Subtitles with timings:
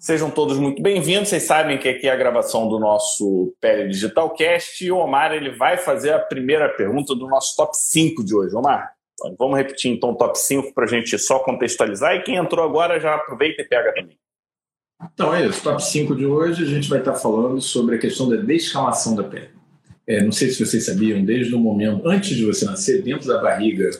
[0.00, 1.28] Sejam todos muito bem-vindos.
[1.28, 5.32] Vocês sabem que aqui é a gravação do nosso Pele Digital Cast e o Omar
[5.32, 8.54] ele vai fazer a primeira pergunta do nosso top 5 de hoje.
[8.54, 8.92] Omar,
[9.38, 13.00] vamos repetir então o top 5 para a gente só contextualizar e quem entrou agora
[13.00, 14.18] já aproveita e pega também.
[15.12, 18.28] Então é isso, top 5 de hoje a gente vai estar falando sobre a questão
[18.28, 19.50] da descamação da pele.
[20.06, 23.38] É, não sei se vocês sabiam, desde o momento, antes de você nascer, dentro da
[23.38, 23.90] barriga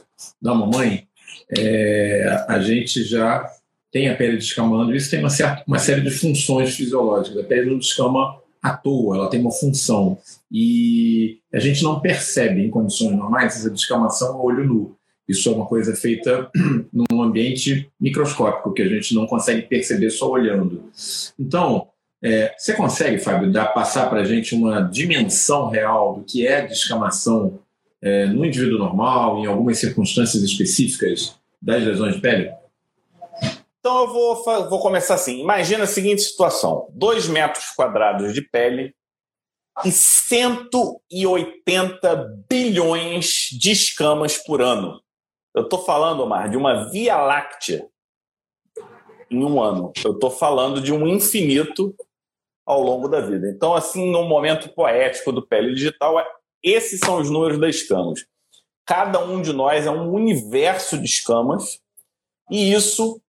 [0.40, 1.08] da mamãe,
[1.56, 3.50] é, a gente já
[3.92, 4.94] tem a pele descamando.
[4.94, 7.44] Isso tem uma, certa, uma série de funções fisiológicas.
[7.44, 10.18] A pele não descama à toa, ela tem uma função.
[10.50, 14.96] E a gente não percebe em condições normais essa descamação a olho nu.
[15.28, 16.48] Isso é uma coisa feita
[16.92, 20.84] num ambiente microscópico, que a gente não consegue perceber só olhando.
[21.38, 21.88] Então,
[22.22, 26.66] é, você consegue, Fábio, dar, passar para a gente uma dimensão real do que é
[26.66, 27.58] descamação
[28.00, 32.50] é, no indivíduo normal, em algumas circunstâncias específicas das lesões de pele?
[33.86, 35.38] Então eu vou, vou começar assim.
[35.38, 38.92] Imagina a seguinte situação: 2 metros quadrados de pele
[39.84, 45.00] e 180 bilhões de escamas por ano.
[45.54, 47.88] Eu estou falando, Omar, de uma Via Láctea
[49.30, 49.92] em um ano.
[50.04, 51.94] Eu estou falando de um infinito
[52.66, 53.48] ao longo da vida.
[53.48, 56.26] Então, assim, no momento poético do Pele Digital, é,
[56.60, 58.26] esses são os números das escamas.
[58.84, 61.78] Cada um de nós é um universo de escamas,
[62.50, 63.22] e isso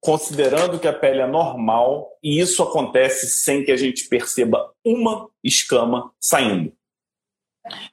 [0.00, 5.28] considerando que a pele é normal, e isso acontece sem que a gente perceba uma
[5.42, 6.72] escama saindo.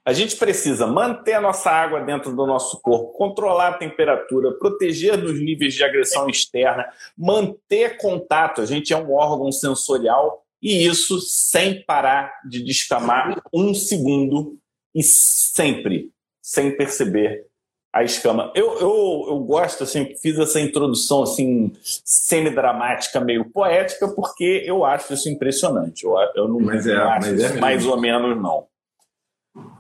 [0.06, 5.18] A gente precisa manter a nossa água dentro do nosso corpo, controlar a temperatura, proteger
[5.18, 6.86] dos níveis de agressão externa,
[7.18, 8.62] manter contato.
[8.62, 14.58] A gente é um órgão sensorial e isso sem parar de descamar um segundo
[14.94, 17.48] e sempre, sem perceber
[17.94, 18.52] a escama.
[18.56, 25.14] Eu, eu, eu gosto, assim, fiz essa introdução, assim, semi-dramática, meio poética, porque eu acho
[25.14, 26.04] isso impressionante.
[26.04, 28.66] Eu, eu não, mas é, acho mas é mais ou menos, não.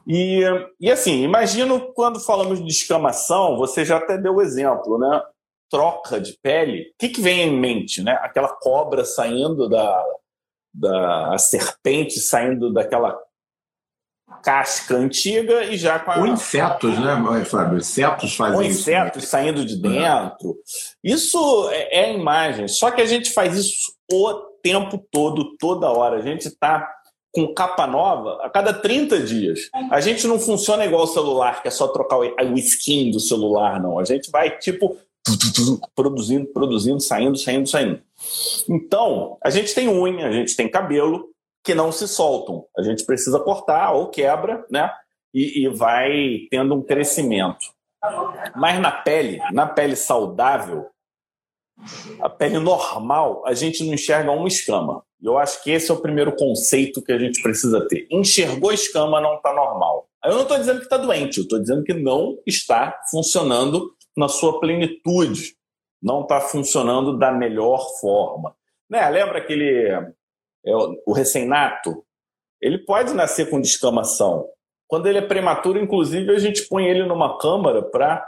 [0.06, 0.42] E,
[0.80, 5.24] e assim, imagino quando falamos de escamação, você já até deu o exemplo, né?
[5.72, 6.92] Troca de pele.
[6.92, 8.12] O que, que vem em mente, né?
[8.22, 10.06] Aquela cobra saindo da,
[10.72, 13.20] da serpente saindo daquela
[14.44, 16.20] casca antiga e já com a...
[16.20, 17.78] Ou insetos, né, Fábio?
[17.78, 19.44] Insetos fazem Ou insetos isso, né?
[19.44, 20.58] saindo de dentro.
[21.04, 22.68] Isso é, é imagem.
[22.68, 26.18] Só que a gente faz isso o tempo todo, toda hora.
[26.18, 26.88] A gente está
[27.32, 29.70] com capa nova a cada 30 dias.
[29.90, 33.82] A gente não funciona igual o celular, que é só trocar o skin do celular,
[33.82, 33.98] não.
[33.98, 34.98] A gente vai, tipo,
[35.96, 38.02] produzindo, produzindo, saindo, saindo, saindo.
[38.70, 41.33] Então, a gente tem unha, a gente tem cabelo,
[41.64, 42.66] que não se soltam.
[42.78, 44.92] A gente precisa cortar ou quebra, né?
[45.34, 47.66] E, e vai tendo um crescimento.
[48.56, 50.88] Mas na pele, na pele saudável,
[52.22, 55.04] a pele normal, a gente não enxerga uma escama.
[55.22, 58.06] E eu acho que esse é o primeiro conceito que a gente precisa ter.
[58.12, 60.08] Enxergou escama, não está normal.
[60.24, 64.28] Eu não estou dizendo que está doente, eu estou dizendo que não está funcionando na
[64.28, 65.56] sua plenitude.
[66.02, 68.54] Não está funcionando da melhor forma.
[68.90, 69.10] Né?
[69.10, 70.14] Lembra aquele
[70.66, 72.04] o recém-nato,
[72.62, 74.48] ele pode nascer com descamação.
[74.88, 78.26] Quando ele é prematuro, inclusive, a gente põe ele numa câmara para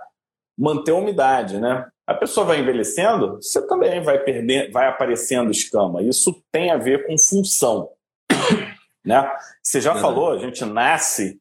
[0.57, 1.87] manter a umidade, né?
[2.07, 6.03] A pessoa vai envelhecendo, você também vai perder, vai aparecendo escama.
[6.03, 7.89] Isso tem a ver com função,
[9.05, 9.31] né?
[9.63, 11.39] Você já falou, a gente nasce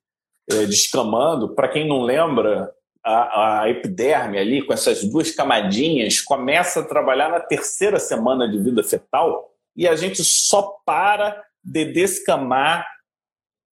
[0.50, 1.54] é, descamando.
[1.54, 2.72] Para quem não lembra,
[3.04, 8.58] a, a, epiderme ali com essas duas camadinhas começa a trabalhar na terceira semana de
[8.58, 12.86] vida fetal e a gente só para de descamar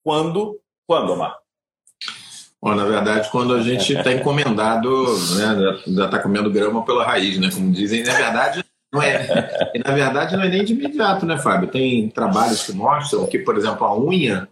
[0.02, 0.60] quando?
[0.86, 1.36] Quando, Omar?
[2.60, 5.04] Bom, na verdade, quando a gente está encomendado,
[5.34, 7.50] né, já está comendo grama pela raiz, né?
[7.52, 9.26] Como dizem, na verdade, não é.
[9.84, 11.68] na verdade, não é nem de imediato, né, Fábio?
[11.68, 14.48] Tem trabalhos que mostram que, por exemplo, a unha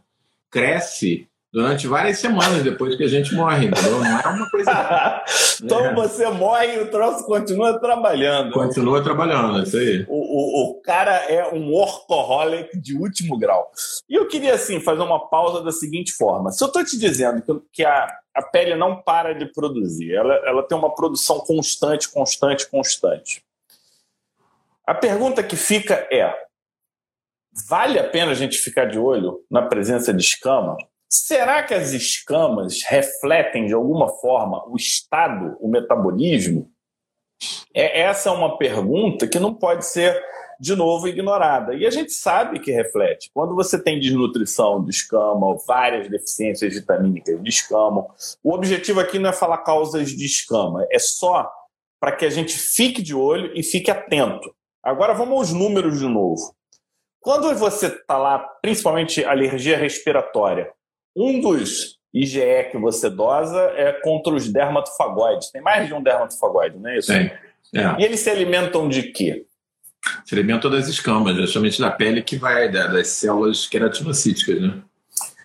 [0.51, 3.99] cresce durante várias semanas depois que a gente morre, entendeu?
[3.99, 5.25] Não é uma coisa.
[5.63, 5.95] então é.
[5.95, 8.53] você morre e o troço continua trabalhando.
[8.53, 10.07] Continua trabalhando, é isso aí.
[10.09, 13.71] O, o, o cara é um workaholic de último grau.
[14.09, 17.43] E eu queria, assim, fazer uma pausa da seguinte forma: se eu estou te dizendo
[17.43, 22.11] que, que a, a pele não para de produzir, ela, ela tem uma produção constante,
[22.11, 23.43] constante, constante.
[24.87, 26.33] A pergunta que fica é:
[27.69, 30.77] vale a pena a gente ficar de olho na presença de escama?
[31.13, 36.71] Será que as escamas refletem de alguma forma o estado, o metabolismo?
[37.75, 40.17] É, essa é uma pergunta que não pode ser,
[40.61, 41.75] de novo, ignorada.
[41.75, 43.29] E a gente sabe que reflete.
[43.35, 48.07] Quando você tem desnutrição de escama, várias deficiências vitamínicas de escama,
[48.41, 51.51] o objetivo aqui não é falar causas de escama, é só
[51.99, 54.55] para que a gente fique de olho e fique atento.
[54.81, 56.55] Agora vamos aos números de novo.
[57.19, 60.73] Quando você está lá, principalmente alergia respiratória,
[61.17, 65.51] um dos IgE que você dosa é contra os dermatofagoides.
[65.51, 67.13] Tem mais de um dermatofagoide, não é isso?
[67.13, 67.33] Tem.
[67.75, 68.01] É.
[68.01, 69.47] E eles se alimentam de quê?
[70.25, 74.83] Se alimentam das escamas, justamente da pele que vai, das células queratinocíticas, né?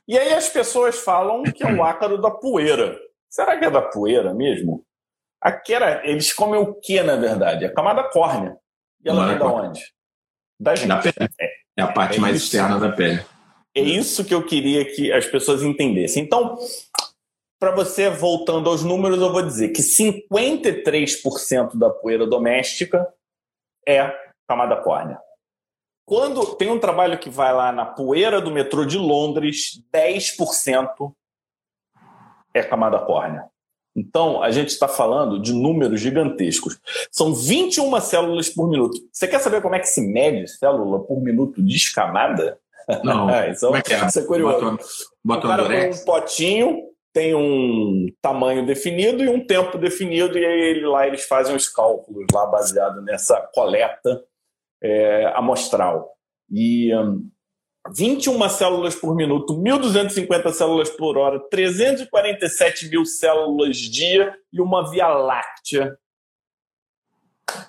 [0.07, 2.97] E aí as pessoas falam que é o ácaro da poeira.
[3.29, 4.83] Será que é da poeira mesmo?
[5.41, 7.65] A quera, eles comem o que, na verdade?
[7.65, 8.56] A camada córnea.
[9.03, 9.81] E ela vem da onde?
[10.59, 10.88] Da gente.
[10.88, 11.29] Da pele.
[11.39, 13.23] É, é a parte é mais externa da pele.
[13.75, 16.24] É isso que eu queria que as pessoas entendessem.
[16.24, 16.57] Então,
[17.60, 23.06] para você, voltando aos números, eu vou dizer que 53% da poeira doméstica
[23.88, 24.13] é
[24.48, 25.19] camada córnea.
[26.07, 31.13] Quando tem um trabalho que vai lá na poeira do metrô de Londres, 10%
[32.54, 33.50] é camada córnea.
[33.95, 36.77] Então, a gente está falando de números gigantescos.
[37.10, 38.98] São 21 células por minuto.
[39.12, 42.60] Você quer saber como é que se mede célula por minuto descamada?
[43.04, 43.30] Não.
[43.30, 44.06] é, isso, como é que é?
[44.06, 44.78] Isso é curioso.
[45.24, 46.84] Bota, bota um potinho,
[47.14, 52.26] tem um tamanho definido e um tempo definido, e aí lá eles fazem os cálculos
[52.34, 54.24] lá baseado nessa coleta
[54.84, 56.12] é, amostral.
[56.52, 57.30] E um,
[57.94, 65.08] 21 células por minuto, 1.250 células por hora, 347 mil células dia e uma Via
[65.08, 65.98] Láctea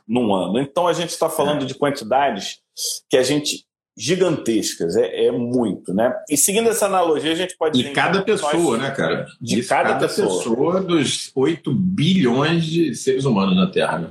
[0.08, 0.58] num ano.
[0.58, 1.66] Então a gente está falando é.
[1.66, 2.60] de quantidades
[3.08, 6.14] que a gente gigantescas, é, é, muito, né?
[6.28, 9.26] E seguindo essa analogia, a gente pode De cada pessoa, nós, né, cara?
[9.40, 10.38] De, de cada, cada pessoa.
[10.38, 10.80] pessoa.
[10.82, 13.98] dos 8 bilhões de seres humanos na Terra.
[13.98, 14.10] Né?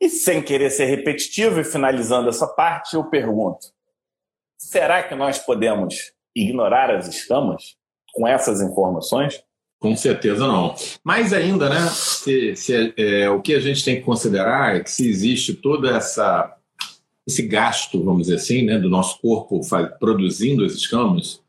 [0.00, 3.68] E sem querer ser repetitivo e finalizando essa parte, eu pergunto:
[4.58, 7.76] será que nós podemos ignorar as escamas
[8.12, 9.40] com essas informações?
[9.78, 10.74] Com certeza não.
[11.04, 11.86] Mais ainda, né?
[11.90, 15.96] Se, se é, o que a gente tem que considerar é que se existe toda
[15.96, 16.55] essa
[17.26, 19.60] esse gasto, vamos dizer assim, né, do nosso corpo
[19.98, 21.40] produzindo as escamas,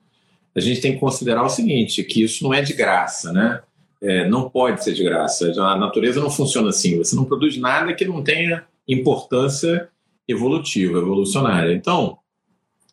[0.56, 3.62] a gente tem que considerar o seguinte, que isso não é de graça, né?
[4.02, 5.52] É, não pode ser de graça.
[5.62, 6.98] A natureza não funciona assim.
[6.98, 9.88] Você não produz nada que não tenha importância
[10.28, 11.74] evolutiva, evolucionária.
[11.74, 12.18] Então,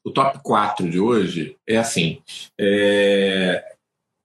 [0.02, 2.18] o top 4 de hoje é assim:
[2.58, 3.64] é,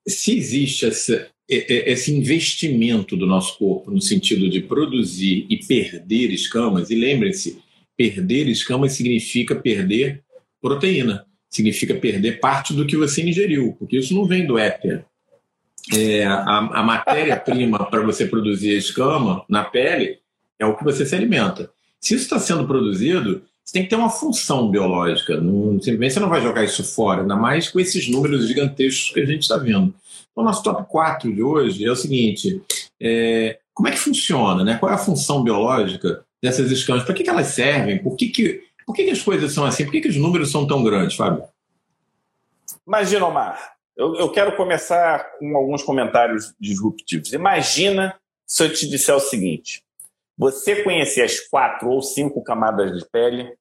[0.06, 6.90] se existe essa, esse investimento do nosso corpo no sentido de produzir e perder escamas,
[6.90, 7.60] e lembrem-se,
[8.00, 10.24] perder escamas significa perder
[10.62, 15.04] proteína, significa perder parte do que você ingeriu, porque isso não vem do éter.
[15.94, 20.20] É, a, a matéria-prima para você produzir a escama na pele
[20.58, 21.70] é o que você se alimenta.
[22.00, 25.36] Se isso está sendo produzido, você tem que ter uma função biológica.
[25.36, 29.26] Simplesmente você não vai jogar isso fora, ainda mais com esses números gigantescos que a
[29.26, 29.94] gente está vendo.
[30.32, 32.62] Então, nosso top 4 de hoje é o seguinte:
[33.02, 34.64] é, como é que funciona?
[34.64, 34.78] Né?
[34.78, 37.04] Qual é a função biológica dessas escamas?
[37.04, 38.02] Para que, que elas servem?
[38.02, 39.84] Por que, que, por que, que as coisas são assim?
[39.84, 41.44] Por que, que os números são tão grandes, Fábio?
[42.88, 47.34] Imagina, Omar, eu, eu quero começar com alguns comentários disruptivos.
[47.34, 48.16] Imagina
[48.46, 49.84] se eu te disser o seguinte:
[50.38, 53.54] você conhecer as quatro ou cinco camadas de pele,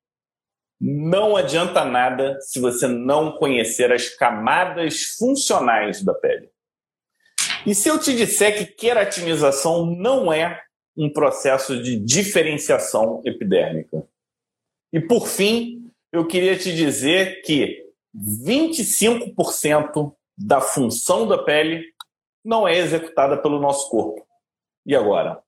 [0.81, 6.49] não adianta nada se você não conhecer as camadas funcionais da pele.
[7.67, 10.63] E se eu te disser que queratinização não é
[10.99, 14.05] um processo de diferenciação epidérmica.
[14.93, 17.87] E por fim, eu queria te dizer que
[18.17, 21.85] 25% da função da pele
[22.45, 24.27] não é executada pelo nosso corpo.
[24.85, 25.41] E agora?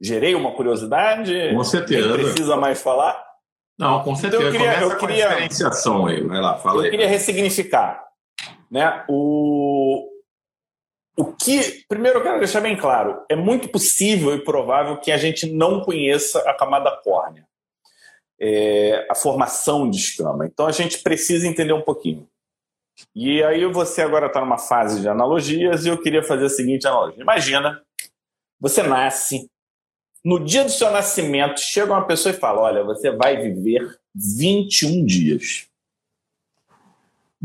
[0.00, 1.52] Gerei uma curiosidade?
[1.54, 2.16] Com certeza.
[2.16, 3.22] Nem precisa mais falar?
[3.78, 4.42] Não, com certeza.
[4.42, 6.22] Então, eu queria, Começa eu queria, diferenciação aí.
[6.22, 6.86] Vai lá, fala eu aí.
[6.86, 8.06] Eu queria ressignificar.
[8.70, 9.04] Né?
[9.08, 10.08] O,
[11.16, 15.16] o que, primeiro, eu quero deixar bem claro: é muito possível e provável que a
[15.16, 17.46] gente não conheça a camada córnea,
[18.40, 20.46] é, a formação de escama.
[20.46, 22.28] Então a gente precisa entender um pouquinho.
[23.14, 26.86] E aí você agora está numa fase de analogias e eu queria fazer a seguinte
[26.86, 27.82] analogia: imagina,
[28.60, 29.50] você nasce,
[30.24, 35.06] no dia do seu nascimento chega uma pessoa e fala: olha, você vai viver 21
[35.06, 35.65] dias.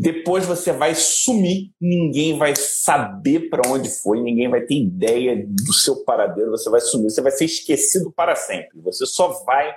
[0.01, 5.72] Depois você vai sumir, ninguém vai saber para onde foi, ninguém vai ter ideia do
[5.72, 8.81] seu paradeiro, você vai sumir, você vai ser esquecido para sempre.
[8.81, 9.72] Você só vai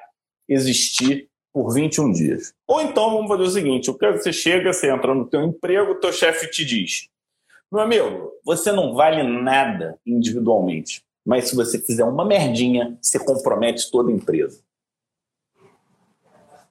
[0.49, 2.55] existir por 21 dias.
[2.67, 6.51] Ou então vamos fazer o seguinte: você chega, você entra no teu emprego, teu chefe
[6.51, 7.11] te diz:
[7.71, 13.91] Meu amigo, você não vale nada individualmente, mas se você fizer uma merdinha, você compromete
[13.91, 14.59] toda a empresa.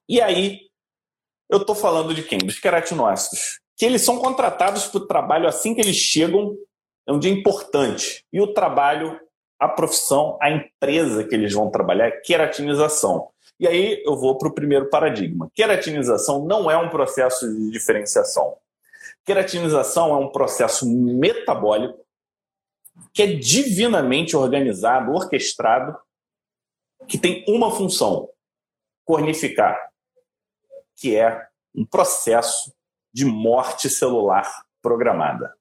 [0.10, 0.62] E aí
[1.54, 2.40] eu estou falando de quem?
[2.40, 3.60] Dos queratinócitos.
[3.78, 6.58] Que eles são contratados para o trabalho assim que eles chegam,
[7.08, 8.26] é um dia importante.
[8.34, 9.20] E o trabalho,
[9.60, 13.30] a profissão, a empresa que eles vão trabalhar é queratinização.
[13.60, 15.50] E aí eu vou para o primeiro paradigma.
[15.54, 18.58] Queratinização não é um processo de diferenciação.
[19.24, 22.04] Queratinização é um processo metabólico
[23.14, 25.96] que é divinamente organizado, orquestrado,
[27.08, 28.28] que tem uma função:
[29.06, 29.93] cornificar,
[31.04, 31.46] que é
[31.76, 32.74] um processo
[33.14, 35.54] de morte celular programada.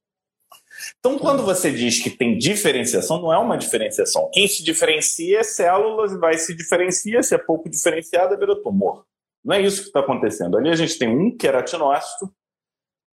[1.00, 4.30] Então, quando você diz que tem diferenciação, não é uma diferenciação.
[4.32, 9.04] Quem se diferencia é células, vai se diferencia, se é pouco diferenciada, vira tumor.
[9.44, 10.56] Não é isso que está acontecendo.
[10.56, 12.32] Ali a gente tem um queratinócito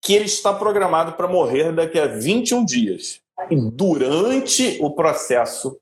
[0.04, 3.22] que ele está programado para morrer daqui a 21 dias.
[3.50, 5.82] E durante o processo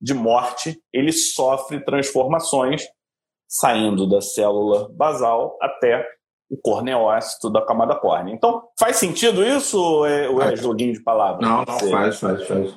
[0.00, 2.88] de morte, ele sofre transformações
[3.50, 6.06] saindo da célula basal até
[6.48, 8.32] o corneócito da camada córnea.
[8.32, 11.40] Então, faz sentido isso ou é, ou é joguinho de palavras?
[11.40, 12.74] Não, não, faz, faz, faz.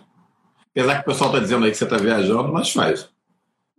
[0.71, 3.07] Apesar que o pessoal está dizendo aí que você está viajando, mas faz.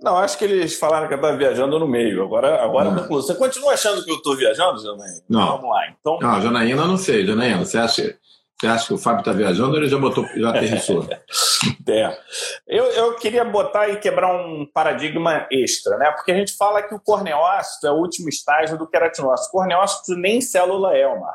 [0.01, 2.23] Não, acho que eles falaram que eu estava viajando no meio.
[2.23, 3.09] Agora, agora não.
[3.09, 5.23] Você continua achando que eu estou viajando, Janaína?
[5.29, 5.47] Não.
[5.47, 5.89] Vamos lá.
[5.89, 6.19] Então...
[6.21, 7.27] Não, Janaína não sei.
[7.27, 8.17] Janaína, você acha,
[8.61, 11.07] você acha que o Fábio está viajando ou ele já botou, já aterrissou?
[11.89, 12.19] é.
[12.67, 16.11] Eu, eu queria botar e quebrar um paradigma extra, né?
[16.13, 19.49] Porque a gente fala que o corneócito é o último estágio do queratinócito.
[19.49, 21.35] O corneócito nem célula é, Omar.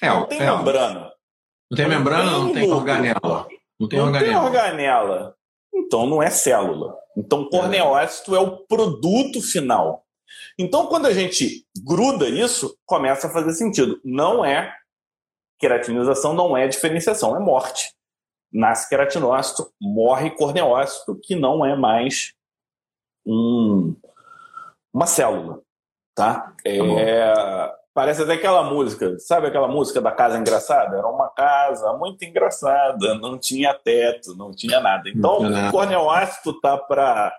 [0.00, 1.12] É, não tem é, membrana.
[1.70, 3.48] Não tem membrana, não tem, organela.
[3.78, 4.32] Não tem não organela.
[4.32, 5.34] Tem organela.
[5.74, 6.96] Então não é célula.
[7.16, 8.38] Então corneócito é.
[8.38, 10.04] é o produto final.
[10.58, 14.00] Então quando a gente gruda isso, começa a fazer sentido.
[14.04, 14.72] Não é
[15.58, 17.92] queratinização, não é diferenciação, é morte.
[18.52, 22.34] Nasce queratinócito, morre corneócito, que não é mais
[23.26, 23.96] um,
[24.92, 25.60] uma célula.
[26.14, 26.54] Tá?
[26.64, 30.96] É, tá Parece até aquela música, sabe aquela música da casa engraçada?
[30.96, 35.08] Era uma casa muito engraçada, não tinha teto, não tinha nada.
[35.08, 37.32] Então, o corneoácito tá para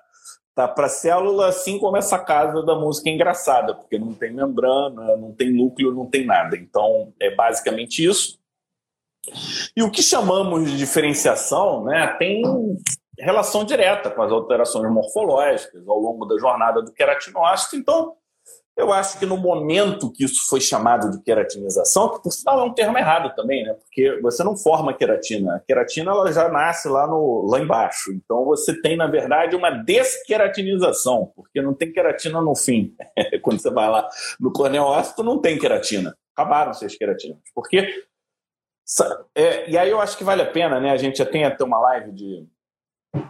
[0.56, 5.34] tá para célula, assim como essa casa da música engraçada, porque não tem membrana, não
[5.34, 6.56] tem núcleo, não tem nada.
[6.56, 8.40] Então, é basicamente isso.
[9.76, 12.42] E o que chamamos de diferenciação, né, tem
[13.20, 17.76] relação direta com as alterações morfológicas ao longo da jornada do queratinócito.
[17.76, 18.16] Então,
[18.78, 22.64] eu acho que no momento que isso foi chamado de queratinização, que por sinal é
[22.64, 23.74] um termo errado também, né?
[23.74, 25.56] Porque você não forma queratina.
[25.56, 28.12] A queratina ela já nasce lá, no, lá embaixo.
[28.12, 32.94] Então você tem, na verdade, uma desqueratinização, porque não tem queratina no fim.
[33.42, 36.14] Quando você vai lá no corneócito, não tem queratina.
[36.36, 37.40] Acabaram-se as queratinas.
[37.54, 38.04] Porque.
[39.34, 40.92] É, e aí eu acho que vale a pena, né?
[40.92, 42.48] A gente já tem até uma live de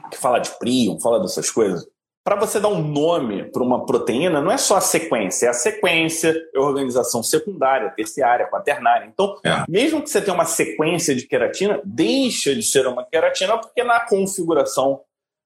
[0.10, 1.88] que fala de prion, fala dessas coisas
[2.26, 5.54] para você dar um nome para uma proteína, não é só a sequência, é a
[5.54, 9.06] sequência, é a organização secundária, terciária, quaternária.
[9.06, 9.64] Então, é.
[9.70, 14.00] mesmo que você tenha uma sequência de queratina, deixa de ser uma queratina, porque na
[14.00, 15.02] configuração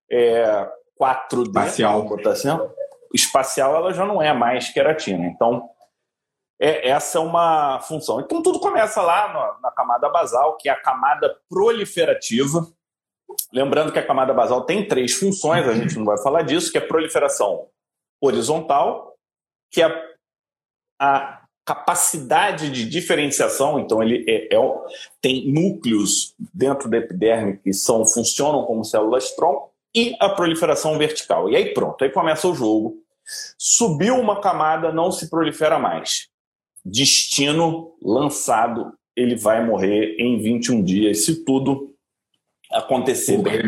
[0.09, 2.17] é, 4D, espacial.
[2.25, 2.49] Assim,
[3.13, 5.25] espacial, ela já não é mais queratina.
[5.25, 5.69] Então,
[6.61, 8.21] é, essa é uma função.
[8.21, 12.65] Então, tudo começa lá na, na camada basal, que é a camada proliferativa
[13.53, 16.77] Lembrando que a camada basal tem três funções, a gente não vai falar disso, que
[16.77, 17.67] é proliferação
[18.21, 19.15] horizontal,
[19.71, 20.09] que é
[20.99, 24.59] a capacidade de diferenciação, então ele é, é,
[25.21, 31.49] tem núcleos dentro da epiderme que são, funcionam como células tronco, e a proliferação vertical.
[31.49, 32.97] E aí pronto, aí começa o jogo.
[33.57, 36.27] Subiu uma camada, não se prolifera mais.
[36.83, 41.93] Destino lançado, ele vai morrer em 21 dias, se tudo
[42.71, 43.61] acontecer bem.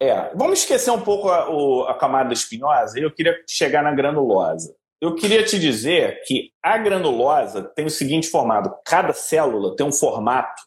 [0.00, 2.98] É, vamos esquecer um pouco a, o, a camada espinhosa.
[2.98, 4.74] Eu queria chegar na granulosa.
[5.00, 9.92] Eu queria te dizer que a granulosa tem o seguinte formato: cada célula tem um
[9.92, 10.62] formato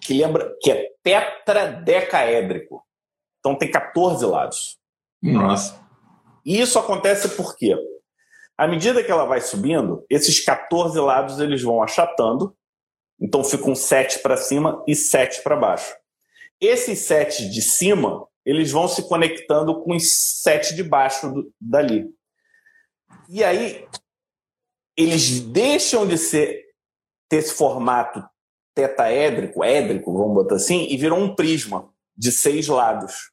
[0.00, 2.84] que lembra que é tetradecaédrico.
[3.38, 4.78] Então tem 14 lados.
[5.22, 5.80] Nossa.
[6.44, 7.76] E isso acontece por quê?
[8.58, 12.56] À medida que ela vai subindo, esses 14 lados eles vão achatando.
[13.20, 15.94] Então ficam 7 para cima e 7 para baixo.
[16.62, 22.08] Esses sete de cima, eles vão se conectando com os sete de baixo do, dali.
[23.28, 23.84] E aí,
[24.96, 26.62] eles deixam de ser
[27.28, 28.22] ter esse formato
[28.76, 33.32] tetaédrico, édrico, vamos botar assim, e viram um prisma de seis lados.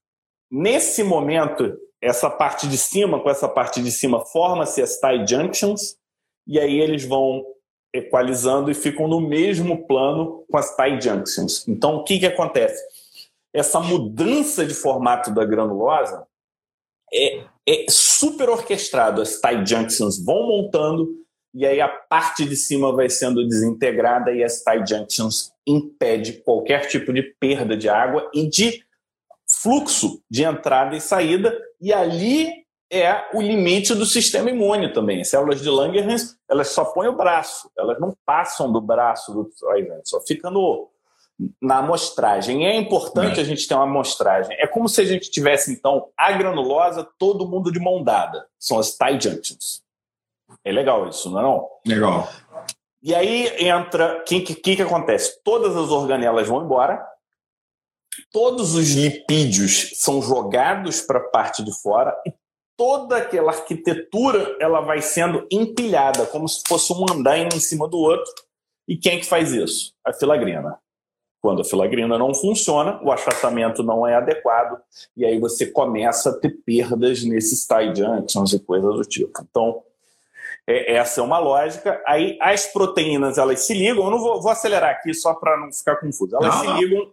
[0.49, 5.97] Nesse momento, essa parte de cima com essa parte de cima forma-se as tie junctions,
[6.47, 7.45] e aí eles vão
[7.93, 11.67] equalizando e ficam no mesmo plano com as tie junctions.
[11.67, 12.81] Então, o que, que acontece?
[13.53, 16.25] Essa mudança de formato da granulosa
[17.13, 19.21] é, é super orquestrado.
[19.21, 21.09] As tie junctions vão montando
[21.53, 26.87] e aí a parte de cima vai sendo desintegrada e as tie junctions impede qualquer
[26.87, 28.83] tipo de perda de água e de
[29.61, 32.59] fluxo de entrada e saída e ali
[32.91, 35.21] é o limite do sistema imune também.
[35.21, 39.51] As células de Langerhans, elas só põem o braço, elas não passam do braço do
[40.03, 40.89] só fica no,
[41.61, 42.63] na amostragem.
[42.63, 43.41] E é importante é.
[43.41, 44.55] a gente ter uma amostragem.
[44.59, 48.45] É como se a gente tivesse, então, a granulosa, todo mundo de mão dada.
[48.59, 49.81] São as tie junctions.
[50.63, 51.69] É legal isso, não é não?
[51.85, 52.27] Legal.
[53.01, 55.39] E aí entra, o que, que, que acontece?
[55.43, 57.01] Todas as organelas vão embora,
[58.31, 62.33] todos os lipídios são jogados para a parte de fora e
[62.75, 67.97] toda aquela arquitetura ela vai sendo empilhada, como se fosse um andaime em cima do
[67.97, 68.31] outro.
[68.87, 69.93] E quem é que faz isso?
[70.05, 70.77] A filagrina.
[71.41, 74.77] Quando a filagrina não funciona, o achatamento não é adequado,
[75.15, 79.31] e aí você começa a ter perdas nesses tie junctions e coisas do tipo.
[79.49, 79.81] Então,
[80.67, 82.01] é, essa é uma lógica.
[82.05, 84.05] Aí as proteínas elas se ligam.
[84.05, 86.35] Eu não vou, vou acelerar aqui só para não ficar confuso.
[86.35, 86.77] Elas não, se não.
[86.77, 87.11] ligam.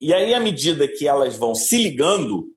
[0.00, 2.48] E aí, à medida que elas vão se ligando,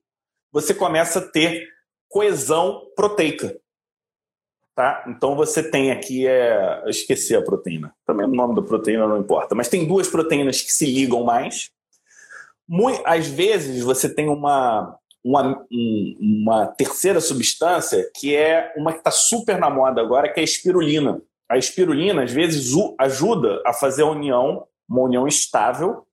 [0.52, 1.68] você começa a ter
[2.10, 3.60] coesão proteica.
[4.76, 5.06] Tá?
[5.08, 6.82] Então você tem aqui, é...
[6.84, 7.96] eu esqueci a proteína.
[8.06, 11.72] Também o nome da proteína não importa, mas tem duas proteínas que se ligam mais.
[12.68, 15.66] Muito, às vezes você tem uma, uma,
[16.20, 20.44] uma terceira substância que é uma que está super na moda agora, que é a
[20.44, 21.22] espirulina.
[21.48, 26.06] A espirulina, às vezes, ajuda a fazer a união, uma união estável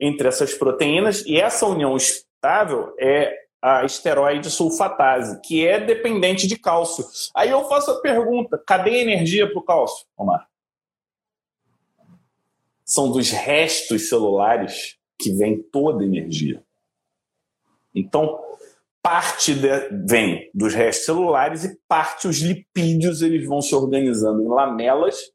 [0.00, 6.58] entre essas proteínas, e essa união estável é a esteroide sulfatase, que é dependente de
[6.58, 7.04] cálcio.
[7.34, 10.48] Aí eu faço a pergunta: cadê a energia para o cálcio, Omar?
[12.84, 16.62] São dos restos celulares que vem toda a energia.
[17.94, 18.38] Então,
[19.02, 19.68] parte de,
[20.06, 25.32] vem dos restos celulares e parte os lipídios eles vão se organizando em lamelas.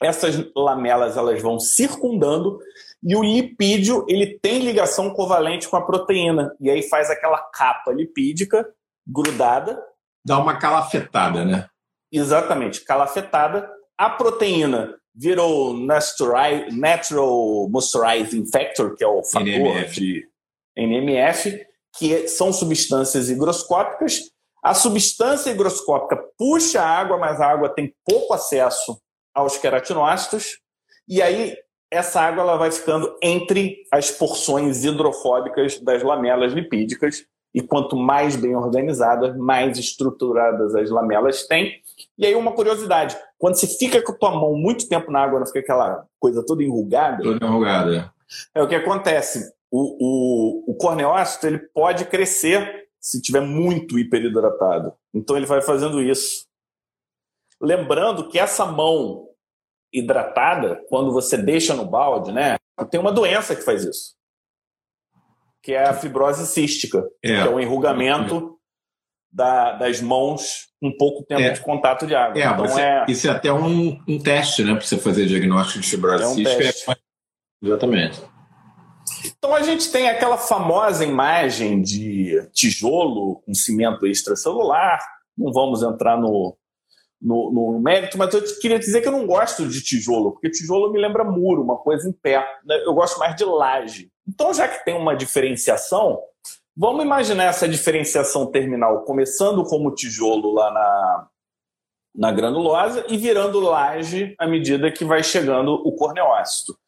[0.00, 2.58] Essas lamelas elas vão circundando
[3.02, 6.54] e o lipídio ele tem ligação covalente com a proteína.
[6.60, 8.68] E aí faz aquela capa lipídica
[9.06, 9.80] grudada.
[10.24, 11.68] Dá uma calafetada, né?
[12.12, 13.70] Exatamente, calafetada.
[13.96, 16.70] A proteína virou Natural
[17.68, 20.00] Moisturizing Factor, que é o fator NMF.
[20.00, 20.28] de
[20.76, 21.66] NMF,
[21.98, 24.30] que são substâncias higroscópicas.
[24.62, 29.00] A substância higroscópica puxa a água, mas a água tem pouco acesso
[29.34, 30.58] aos queratinócitos.
[31.08, 31.56] E aí
[31.90, 37.24] essa água ela vai ficando entre as porções hidrofóbicas das lamelas lipídicas
[37.54, 41.80] e quanto mais bem organizadas, mais estruturadas as lamelas têm.
[42.16, 45.40] E aí uma curiosidade, quando você fica com a tua mão muito tempo na água,
[45.40, 47.22] não fica aquela coisa toda enrugada?
[47.22, 48.12] Toda enrugada.
[48.54, 49.50] É o que acontece.
[49.70, 54.92] O, o, o corneócito ele pode crescer se tiver muito hiperidratado.
[55.14, 56.46] Então ele vai fazendo isso.
[57.60, 59.27] Lembrando que essa mão
[59.92, 62.56] hidratada, quando você deixa no balde, né?
[62.90, 64.14] Tem uma doença que faz isso,
[65.62, 67.28] que é a fibrose cística, é.
[67.28, 68.58] que é o enrugamento
[69.32, 71.50] da, das mãos com pouco tempo é.
[71.50, 72.40] de contato de água.
[72.40, 73.04] É, então você, é...
[73.08, 74.74] Isso é até um, um teste, né?
[74.74, 76.98] Para você fazer diagnóstico de fibrose é um cística.
[77.62, 78.22] Exatamente.
[79.24, 85.00] Então a gente tem aquela famosa imagem de tijolo com cimento extracelular.
[85.36, 86.56] Não vamos entrar no,
[87.20, 90.92] no, no, mérito, mas eu queria dizer que eu não gosto de tijolo, porque tijolo
[90.92, 92.46] me lembra muro, uma coisa em pé.
[92.64, 92.82] Né?
[92.84, 94.10] Eu gosto mais de laje.
[94.26, 96.20] Então, já que tem uma diferenciação,
[96.76, 101.28] vamos imaginar essa diferenciação terminal começando como tijolo lá na,
[102.14, 106.78] na granulosa e virando laje à medida que vai chegando o corneócito.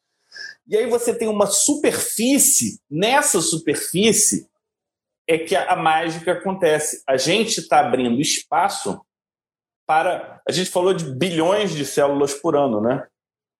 [0.67, 4.49] E aí você tem uma superfície, nessa superfície
[5.27, 7.03] é que a, a mágica acontece.
[7.07, 9.01] A gente está abrindo espaço
[9.91, 10.41] para.
[10.47, 13.05] A gente falou de bilhões de células por ano, né?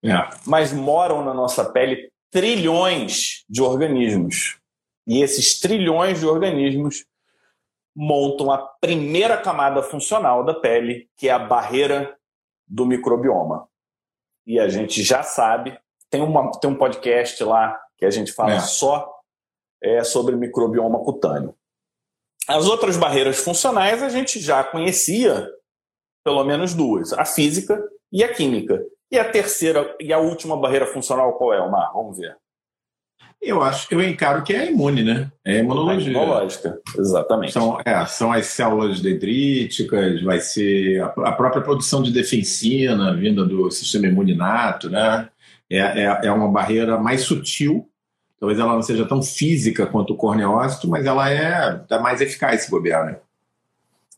[0.02, 0.30] É.
[0.48, 4.58] Mas moram na nossa pele trilhões de organismos.
[5.06, 7.04] E esses trilhões de organismos
[7.94, 12.18] montam a primeira camada funcional da pele, que é a barreira
[12.66, 13.68] do microbioma.
[14.48, 15.78] E a gente já sabe,
[16.10, 18.60] tem, uma, tem um podcast lá que a gente fala é.
[18.62, 19.20] só
[19.84, 21.54] é, sobre microbioma cutâneo.
[22.48, 25.46] As outras barreiras funcionais a gente já conhecia
[26.24, 27.82] pelo menos duas: a física
[28.12, 28.84] e a química.
[29.12, 31.92] E a terceira e a última barreira funcional qual é, Omar?
[31.94, 32.36] Vamos ver.
[33.42, 35.32] Eu acho que eu encaro que é a imune, né?
[35.44, 36.10] É a imunologia.
[36.10, 37.52] A imunológica, exatamente.
[37.52, 43.72] São, é, são as células dendríticas, vai ser a, própria produção de defensina vinda do
[43.72, 45.28] sistema imuninato, né?
[45.68, 47.90] É, é, é uma barreira mais sutil,
[48.40, 52.62] talvez ela não seja tão física quanto o corneócito, mas ela é, é mais eficaz
[52.62, 53.18] se bobear, né?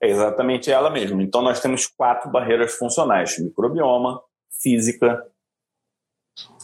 [0.03, 1.23] É exatamente ela mesma.
[1.23, 4.21] Então, nós temos quatro barreiras funcionais: microbioma,
[4.61, 5.25] física,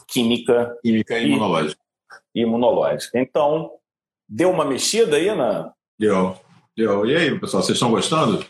[0.10, 1.82] química, química e imunológica.
[2.36, 3.18] imunológica.
[3.18, 3.72] Então,
[4.28, 5.72] deu uma mexida aí na.
[5.98, 6.38] Deu.
[6.76, 8.46] Eu, e aí, pessoal, vocês estão gostando?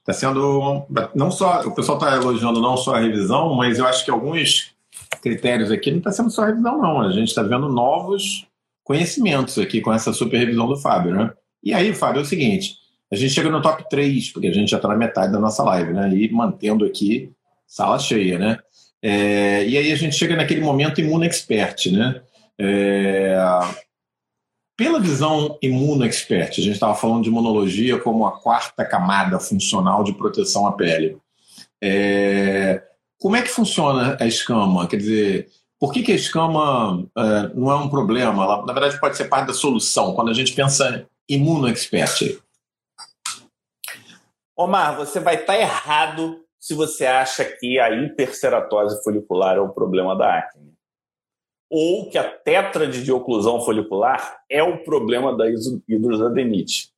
[0.00, 0.86] Está sendo.
[1.14, 1.62] Não só.
[1.62, 4.74] O pessoal está elogiando não só a revisão, mas eu acho que alguns
[5.22, 7.00] critérios aqui não está sendo só revisão, não.
[7.00, 8.46] A gente está vendo novos
[8.82, 11.32] conhecimentos aqui com essa super revisão do Fábio, né?
[11.62, 12.83] E aí, Fábio, é o seguinte:
[13.14, 15.62] a gente chega no top 3, porque a gente já está na metade da nossa
[15.62, 16.10] live, né?
[16.14, 17.32] E mantendo aqui
[17.66, 18.58] sala cheia, né?
[19.02, 22.22] É, e aí a gente chega naquele momento Imuno Expert, né?
[22.58, 23.36] É,
[24.76, 30.02] pela visão Imuno Expert, a gente estava falando de imunologia como a quarta camada funcional
[30.02, 31.16] de proteção à pele.
[31.82, 32.82] É,
[33.18, 34.86] como é que funciona a escama?
[34.86, 35.48] Quer dizer,
[35.78, 38.42] por que, que a escama é, não é um problema?
[38.42, 42.42] Ela, na verdade, pode ser parte da solução quando a gente pensa Imuno Expert.
[44.56, 49.72] Omar, você vai estar tá errado se você acha que a hiperceratose folicular é o
[49.72, 50.72] problema da acne.
[51.68, 55.44] Ou que a tétrade de oclusão folicular é o problema da
[55.88, 56.94] hidrosadenite.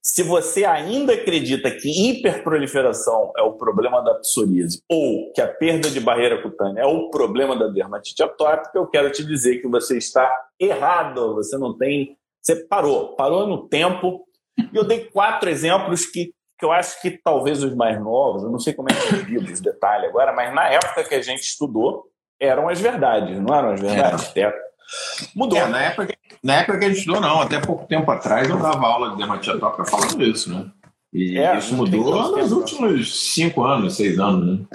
[0.00, 5.90] Se você ainda acredita que hiperproliferação é o problema da psoríase ou que a perda
[5.90, 9.98] de barreira cutânea é o problema da dermatite atópica, eu quero te dizer que você
[9.98, 11.34] está errado.
[11.34, 12.16] Você não tem.
[12.40, 14.24] Você parou, parou no tempo.
[14.72, 18.50] E eu dei quatro exemplos que que eu acho que talvez os mais novos, eu
[18.50, 21.40] não sei como é que vivo os detalhes agora, mas na época que a gente
[21.40, 22.06] estudou,
[22.38, 24.30] eram as verdades, não eram as verdades?
[24.36, 24.52] É.
[25.34, 25.58] Mudou.
[25.58, 27.40] É, na, época, na época que a gente estudou, não.
[27.40, 30.70] Até pouco tempo atrás eu dava aula de dermatite atópica falando isso, né?
[31.12, 34.66] E é, isso mudou nos últimos cinco anos, seis anos, né?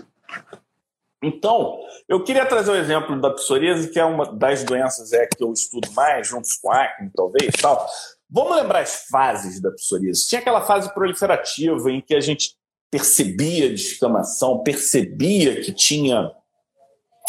[1.23, 5.25] Então, eu queria trazer o um exemplo da psoríase, que é uma das doenças é,
[5.25, 7.87] que eu estudo mais, junto com a acne, talvez, tal.
[8.35, 10.27] Vamos lembrar as fases da psoríase.
[10.27, 12.53] Tinha aquela fase proliferativa em que a gente
[12.91, 16.29] percebia descamação, percebia que tinha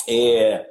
[0.08, 0.66] é,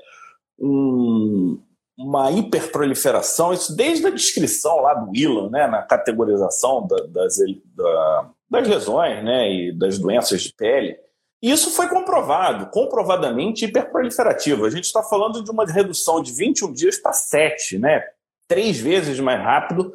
[0.59, 1.57] um,
[1.97, 7.37] uma hiperproliferação, isso desde a descrição lá do Ilan, né, na categorização da, das,
[7.73, 10.97] da, das lesões né, e das doenças de pele.
[11.41, 14.65] Isso foi comprovado, comprovadamente hiperproliferativo.
[14.65, 18.03] A gente está falando de uma redução de 21 dias para 7, né?
[18.47, 19.93] três vezes mais rápido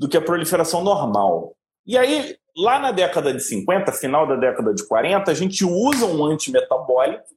[0.00, 1.54] do que a proliferação normal.
[1.86, 6.06] E aí, lá na década de 50, final da década de 40, a gente usa
[6.06, 7.28] um antimetabólico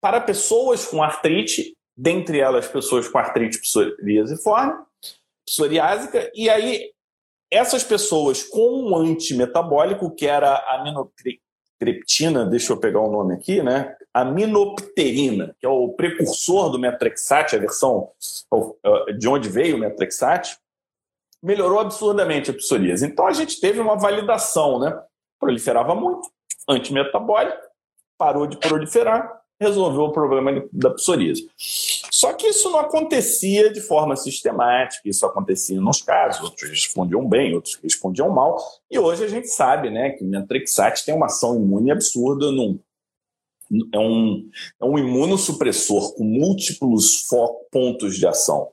[0.00, 4.72] para pessoas com artrite, dentre elas pessoas com artrite psoriasiforme,
[5.46, 6.90] psoriásica, e aí
[7.48, 13.62] essas pessoas com um antimetabólico, que era a aminotriptina, deixa eu pegar o nome aqui,
[13.62, 13.94] né?
[14.12, 18.10] Aminopterina, que é o precursor do metrexate, a versão
[19.16, 20.56] de onde veio o metrexate,
[21.42, 23.06] melhorou absurdamente a psoríase.
[23.06, 24.96] Então a gente teve uma validação, né?
[25.40, 26.28] Proliferava muito,
[26.68, 27.58] antimetabólico,
[28.16, 31.48] parou de proliferar, resolveu o problema da psoríase.
[31.56, 37.54] Só que isso não acontecia de forma sistemática, isso acontecia nos casos, outros respondiam bem,
[37.54, 38.56] outros respondiam mal,
[38.90, 42.78] e hoje a gente sabe né, que o Mentrixate tem uma ação imune absurda, num,
[43.92, 44.48] é, um,
[44.80, 47.26] é um imunossupressor com múltiplos
[47.70, 48.68] pontos de ação.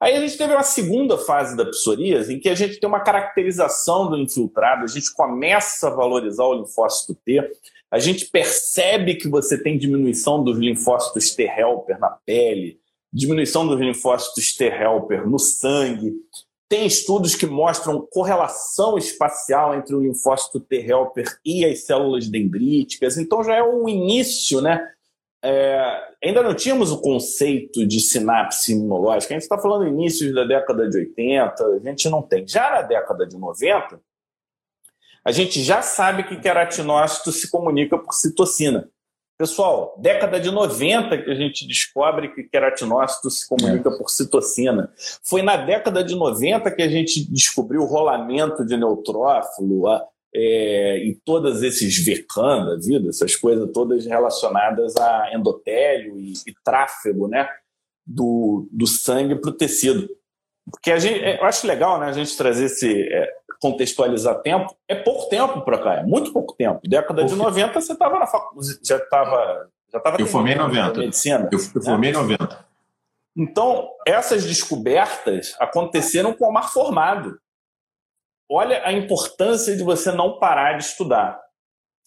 [0.00, 3.00] Aí a gente teve uma segunda fase da psoríase, em que a gente tem uma
[3.00, 7.50] caracterização do infiltrado, a gente começa a valorizar o linfócito T,
[7.90, 12.78] a gente percebe que você tem diminuição dos linfócitos T helper na pele,
[13.12, 16.12] diminuição dos linfócitos T helper no sangue.
[16.68, 23.16] Tem estudos que mostram correlação espacial entre o linfócito T helper e as células dendríticas.
[23.16, 24.86] Então já é o início, né?
[25.42, 29.34] É, ainda não tínhamos o conceito de sinapse imunológica.
[29.34, 32.46] A gente está falando início da década de 80, a gente não tem.
[32.46, 34.00] Já na década de 90,
[35.24, 38.88] a gente já sabe que queratinócito se comunica por citocina.
[39.38, 43.96] Pessoal, década de 90 que a gente descobre que queratinócito se comunica é.
[43.96, 44.92] por citocina.
[45.22, 50.98] Foi na década de 90 que a gente descobriu o rolamento de neutrófilo a, é,
[50.98, 57.28] e todos esses VECAN da vida, essas coisas todas relacionadas a endotélio e, e tráfego
[57.28, 57.48] né,
[58.06, 60.08] do, do sangue para o tecido.
[60.70, 64.94] Porque a gente, eu acho legal né, a gente trazer esse, é, contextualizar tempo, é
[64.94, 66.80] pouco tempo para cá, é muito pouco tempo.
[66.84, 69.68] Década de 90 você estava na faculdade, já estava.
[69.90, 71.00] Já tava eu formei em 90.
[71.00, 72.20] Medicina, eu, eu formei em né?
[72.20, 72.68] 90.
[73.36, 77.38] Então, essas descobertas aconteceram com o mar formado.
[78.50, 81.38] Olha a importância de você não parar de estudar.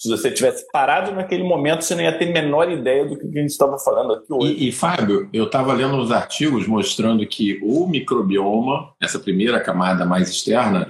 [0.01, 3.27] Se você tivesse parado naquele momento, você não ia ter a menor ideia do que
[3.27, 4.53] a gente estava falando aqui hoje.
[4.53, 10.03] E, e Fábio, eu estava lendo uns artigos mostrando que o microbioma, essa primeira camada
[10.03, 10.89] mais externa,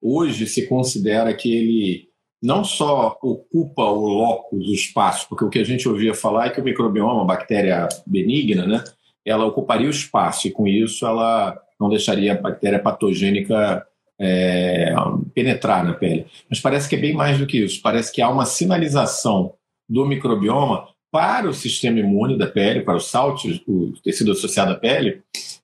[0.00, 2.08] hoje se considera que ele
[2.40, 6.50] não só ocupa o locus, o espaço, porque o que a gente ouvia falar é
[6.50, 8.84] que o microbioma, uma bactéria benigna, né,
[9.24, 13.84] ela ocuparia o espaço e com isso ela não deixaria a bactéria patogênica
[14.20, 14.94] é,
[15.34, 16.26] penetrar na pele.
[16.48, 17.80] Mas parece que é bem mais do que isso.
[17.82, 19.54] Parece que há uma sinalização
[19.88, 24.74] do microbioma para o sistema imune da pele, para os saltos, o tecido associado à
[24.74, 25.22] pele,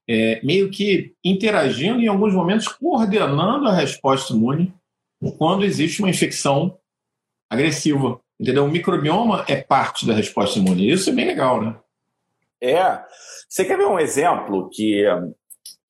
[0.08, 4.72] é, meio que interagindo em alguns momentos, coordenando a resposta imune
[5.38, 6.78] quando existe uma infecção
[7.50, 8.20] agressiva.
[8.40, 8.64] Entendeu?
[8.64, 10.90] O microbioma é parte da resposta imune.
[10.90, 11.76] Isso é bem legal, né?
[12.62, 13.00] É.
[13.48, 15.04] Você quer ver um exemplo que,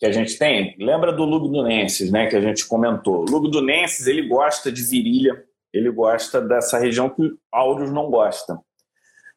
[0.01, 0.75] que a gente tem?
[0.79, 2.27] Lembra do Lugdunensis, né?
[2.27, 3.27] Que a gente comentou.
[3.29, 8.59] Lugdunensis, ele gosta de virilha, ele gosta dessa região que áureos não gosta.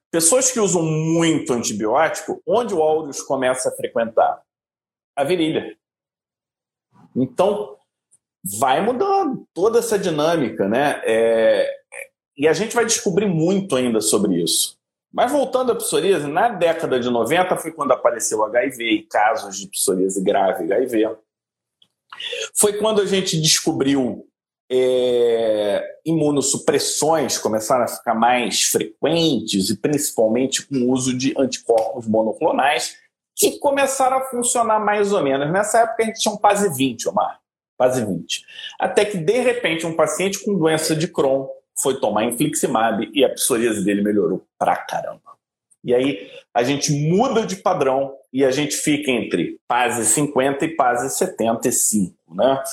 [0.10, 4.42] Pessoas que usam muito antibiótico, onde o áureos começa a frequentar?
[5.14, 5.76] A virilha.
[7.14, 7.76] Então,
[8.42, 11.02] vai mudando toda essa dinâmica, né?
[11.04, 11.70] É,
[12.38, 14.80] e a gente vai descobrir muito ainda sobre isso.
[15.14, 19.68] Mas voltando à psoríase, na década de 90 foi quando apareceu HIV e casos de
[19.68, 21.16] psoríase grave HIV.
[22.56, 24.28] Foi quando a gente descobriu
[24.72, 32.98] é, imunossupressões começaram a ficar mais frequentes e principalmente com o uso de anticorpos monoclonais
[33.36, 35.52] que começaram a funcionar mais ou menos.
[35.52, 37.40] Nessa época a gente tinha um PASE 20, Omar,
[37.78, 38.46] PASE 20.
[38.80, 43.30] Até que de repente um paciente com doença de Crohn foi tomar infliximab e a
[43.30, 45.34] psoríase dele melhorou pra caramba.
[45.84, 50.76] E aí a gente muda de padrão e a gente fica entre PASE 50 e
[50.76, 52.64] PASE 75, né?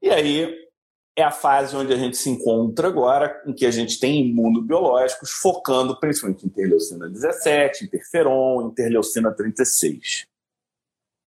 [0.00, 0.68] E aí
[1.14, 5.32] é a fase onde a gente se encontra agora, em que a gente tem imunobiológicos
[5.32, 10.26] focando principalmente em interleucina 17, interferon, interleucina 36.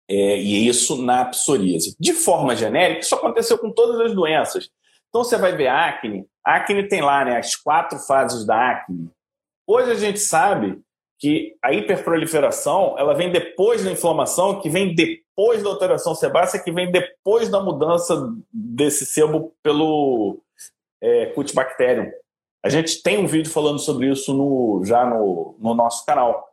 [0.10, 1.96] É, e isso na psoríase.
[2.00, 4.70] De forma genérica, isso aconteceu com todas as doenças.
[5.12, 9.12] Então você vai ver acne, a acne tem lá né, as quatro fases da acne.
[9.68, 10.82] Hoje a gente sabe
[11.20, 16.72] que a hiperproliferação ela vem depois da inflamação, que vem depois da alteração sebácea, que
[16.72, 20.40] vem depois da mudança desse sebo pelo
[21.02, 22.10] é, Cutibacterium.
[22.64, 26.51] A gente tem um vídeo falando sobre isso no, já no, no nosso canal.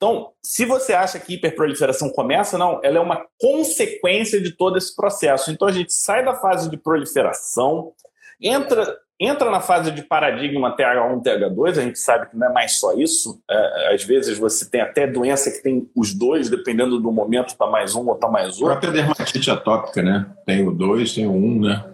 [0.00, 4.96] Então, se você acha que hiperproliferação começa, não, ela é uma consequência de todo esse
[4.96, 5.50] processo.
[5.50, 7.92] Então, a gente sai da fase de proliferação,
[8.40, 12.78] entra Entra na fase de paradigma TH1, TH2, a gente sabe que não é mais
[12.78, 13.38] só isso.
[13.50, 17.66] É, às vezes você tem até doença que tem os dois, dependendo do momento, está
[17.66, 18.68] mais um ou está mais outro.
[18.68, 20.26] A própria dermatite atópica, né?
[20.46, 21.84] Tem o dois, tem o um, né?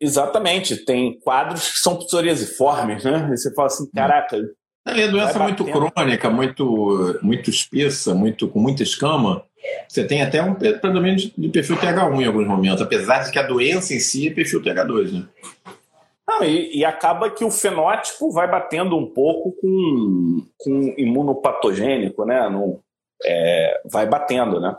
[0.00, 0.78] Exatamente.
[0.78, 3.28] Tem quadros que são psoriasiformes, né?
[3.30, 4.38] E você fala assim, caraca...
[4.86, 9.44] É doença muito crônica, muito, muito espessa, muito, com muita escama.
[9.86, 13.46] Você tem até um predomínio de perfil TH1 em alguns momentos, apesar de que a
[13.46, 15.28] doença em si é perfil TH2, né?
[16.26, 22.48] Não, e, e, acaba que o fenótipo vai batendo um pouco com, com imunopatogênico, né?
[22.48, 22.80] No,
[23.24, 24.74] é, vai batendo, né?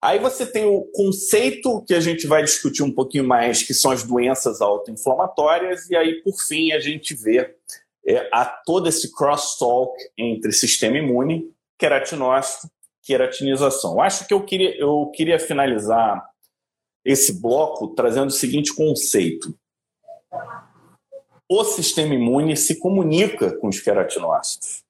[0.00, 3.90] Aí você tem o conceito que a gente vai discutir um pouquinho mais, que são
[3.90, 7.54] as doenças autoinflamatórias, e aí, por fim, a gente vê
[8.06, 12.68] é, a todo esse crosstalk entre sistema imune, queratinócito,
[13.02, 14.00] queratinização.
[14.00, 16.24] Acho que eu queria, eu queria finalizar
[17.04, 19.54] esse bloco trazendo o seguinte conceito
[21.48, 24.82] o sistema imune se comunica com os queratinócitos.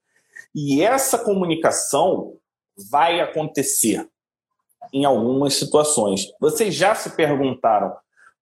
[0.55, 2.37] E essa comunicação
[2.90, 4.09] vai acontecer
[4.92, 6.33] em algumas situações.
[6.40, 7.94] Vocês já se perguntaram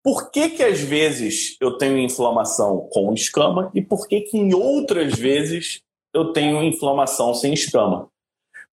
[0.10, 4.56] por que, que às vezes eu tenho inflamação com escama e por que, que em
[4.56, 8.10] outras vezes eu tenho inflamação sem escama?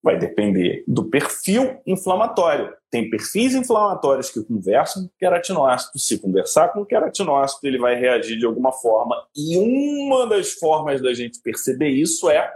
[0.03, 2.75] Vai depender do perfil inflamatório.
[2.91, 5.99] Tem perfis inflamatórios que conversam com queratinócito.
[5.99, 9.23] Se conversar com queratinócito, ele vai reagir de alguma forma.
[9.37, 12.51] E uma das formas da gente perceber isso é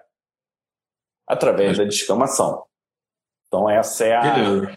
[1.28, 2.64] através da descamação.
[3.46, 4.74] Então, essa é a,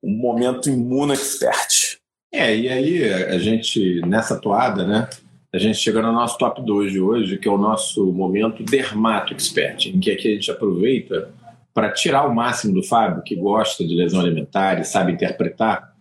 [0.00, 1.97] o momento imuno expert.
[2.32, 5.08] É, e aí a gente, nessa toada, né?
[5.52, 9.32] A gente chega no nosso top 2 de hoje, que é o nosso momento dermato
[9.32, 11.30] expert, em que aqui a gente aproveita
[11.72, 15.94] para tirar o máximo do Fábio, que gosta de lesão alimentar e sabe interpretar.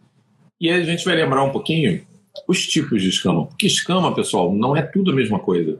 [0.60, 2.06] E aí a gente vai lembrar um pouquinho
[2.48, 3.46] os tipos de escama.
[3.46, 5.80] Porque escama, pessoal, não é tudo a mesma coisa.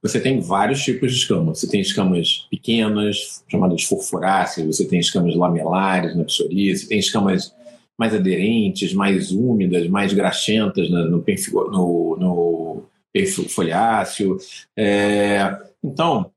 [0.00, 1.54] Você tem vários tipos de escama.
[1.54, 7.54] Você tem escamas pequenas, chamadas furfuráceas, você tem escamas lamelares na psoríase, você tem escamas
[7.98, 11.24] mais aderentes, mais úmidas, mais graxentas no, no,
[11.70, 14.38] no, no perfil foliáceo.
[14.76, 16.30] É, então,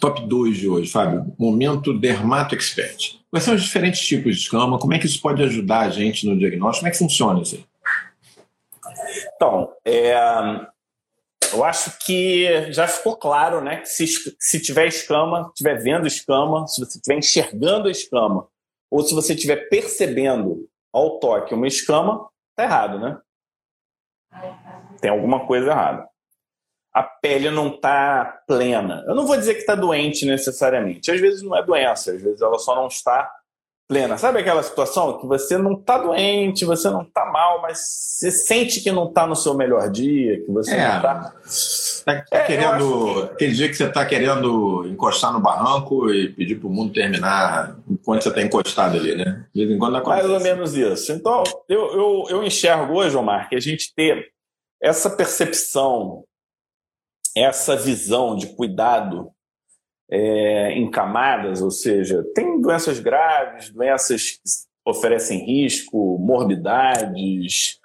[0.00, 1.32] top 2 de hoje, Fábio.
[1.38, 3.18] Momento Dermato Expert.
[3.30, 4.78] Quais são os diferentes tipos de escama?
[4.78, 6.80] Como é que isso pode ajudar a gente no diagnóstico?
[6.80, 7.64] Como é que funciona isso aí?
[9.36, 10.14] Então, é,
[11.52, 14.06] eu acho que já ficou claro né, que se,
[14.38, 18.46] se tiver escama, estiver vendo escama, se você estiver enxergando a escama,
[18.90, 23.18] ou se você estiver percebendo ao toque uma escama, tá errado, né?
[25.00, 26.08] Tem alguma coisa errada.
[26.92, 29.04] A pele não está plena.
[29.06, 31.10] Eu não vou dizer que está doente necessariamente.
[31.10, 33.30] Às vezes não é doença, às vezes ela só não está
[33.88, 34.18] plena.
[34.18, 38.80] Sabe aquela situação que você não está doente, você não está mal, mas você sente
[38.80, 40.88] que não está no seu melhor dia, que você é.
[40.88, 41.14] não está.
[41.14, 41.34] Tá,
[42.04, 43.26] tá é, querendo.
[43.28, 43.32] Que...
[43.32, 47.76] Aquele dia que você está querendo encostar no barranco e pedir para o mundo terminar
[47.88, 49.46] enquanto você está encostado ali, né?
[49.54, 50.28] De vez em quando acontece.
[50.28, 51.12] Mais ou menos isso.
[51.12, 54.32] Então, eu, eu, eu enxergo hoje, Omar, que a gente ter
[54.82, 56.24] essa percepção,
[57.36, 59.30] essa visão de cuidado
[60.10, 64.40] é, em camadas, ou seja, tem doenças graves, doenças que
[64.84, 67.78] oferecem risco, morbidades,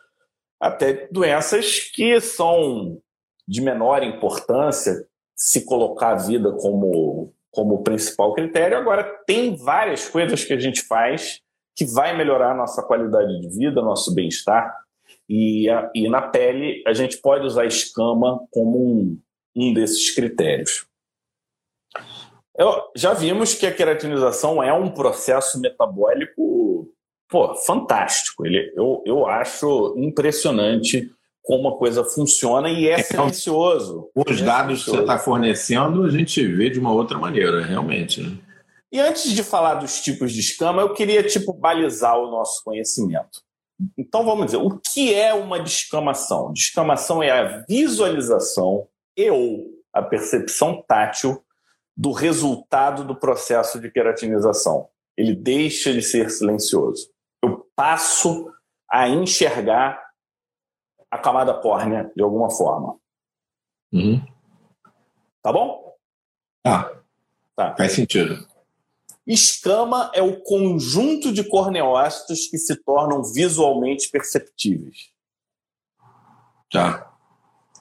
[0.60, 3.00] até doenças que são
[3.48, 5.06] de menor importância,
[5.36, 8.78] se colocar a vida como, como principal critério.
[8.78, 11.42] Agora, tem várias coisas que a gente faz
[11.76, 14.74] que vai melhorar a nossa qualidade de vida, nosso bem-estar.
[15.28, 19.20] E, e na pele, a gente pode usar escama como um,
[19.56, 20.86] um desses critérios.
[22.58, 26.90] Eu, já vimos que a queratinização é um processo metabólico
[27.30, 28.46] pô, fantástico.
[28.46, 31.12] Ele, eu, eu acho impressionante
[31.46, 34.10] como a coisa funciona e é, é silencioso.
[34.16, 34.86] Os é dados silencioso.
[34.86, 38.22] que você está fornecendo, a gente vê de uma outra maneira, realmente.
[38.22, 38.38] Né?
[38.92, 43.44] E antes de falar dos tipos de escama, eu queria tipo balizar o nosso conhecimento.
[43.98, 46.52] Então vamos dizer, o que é uma descamação?
[46.52, 51.44] Descamação é a visualização e ou a percepção tátil
[51.96, 54.88] do resultado do processo de queratinização.
[55.18, 57.10] Ele deixa de ser silencioso.
[57.44, 58.52] Eu passo
[58.90, 60.05] a enxergar
[61.12, 62.98] a camada córnea de alguma forma.
[63.92, 64.22] Uhum.
[65.42, 65.96] Tá bom?
[66.66, 66.92] Ah,
[67.56, 67.76] tá.
[67.76, 68.48] Faz sentido.
[69.26, 75.12] Escama é o conjunto de corneócitos que se tornam visualmente perceptíveis.
[76.72, 77.12] Tá.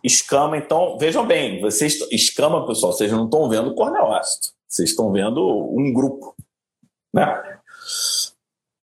[0.03, 5.41] Escama, então, vejam bem, vocês escama, pessoal, vocês não estão vendo corneócito, vocês estão vendo
[5.75, 6.37] um grupo,
[7.13, 7.25] né?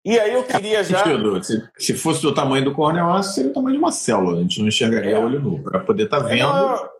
[0.05, 1.05] E aí eu queria já.
[1.43, 4.61] Se, se fosse do tamanho do corneócito, seria o tamanho de uma célula, a gente
[4.61, 5.19] não enxergaria é.
[5.19, 6.49] olho nu, para poder estar tá vendo.
[6.49, 6.91] É,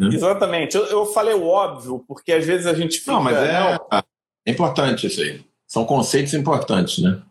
[0.00, 0.08] né?
[0.14, 0.76] Exatamente.
[0.76, 3.12] Eu, eu, falei o óbvio, porque às vezes a gente fica.
[3.12, 3.78] Não, mas é,
[4.46, 5.44] é importante isso aí.
[5.66, 7.22] São conceitos importantes, né?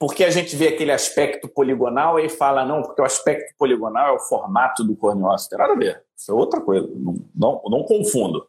[0.00, 4.16] porque a gente vê aquele aspecto poligonal e fala, não, porque o aspecto poligonal é
[4.16, 5.50] o formato do corneócito.
[5.50, 6.02] Tem nada a ver.
[6.16, 6.88] Isso é outra coisa.
[6.96, 8.48] Não, não, não confundo.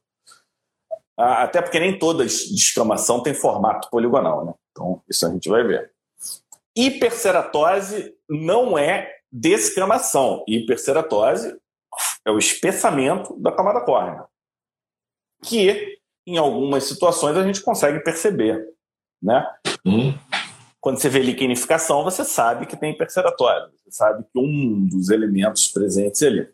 [1.19, 4.45] Ah, até porque nem toda descamação tem formato poligonal.
[4.45, 4.53] Né?
[4.71, 5.91] Então, isso a gente vai ver.
[6.75, 10.43] Hiperceratose não é descamação.
[10.47, 11.57] Hiperceratose
[12.25, 14.25] é o espessamento da camada córnea.
[15.43, 18.65] Que, em algumas situações, a gente consegue perceber.
[19.21, 19.45] Né?
[19.85, 20.13] Hum
[20.81, 23.71] quando você vê liquenificação, você sabe que tem hiperceratório.
[23.77, 26.49] Você sabe que um dos elementos presentes ali.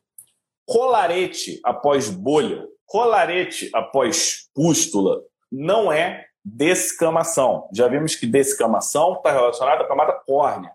[0.66, 7.68] Colarete após bolha, colarete após pústula, não é descamação.
[7.74, 10.72] Já vimos que descamação está relacionada à camada córnea.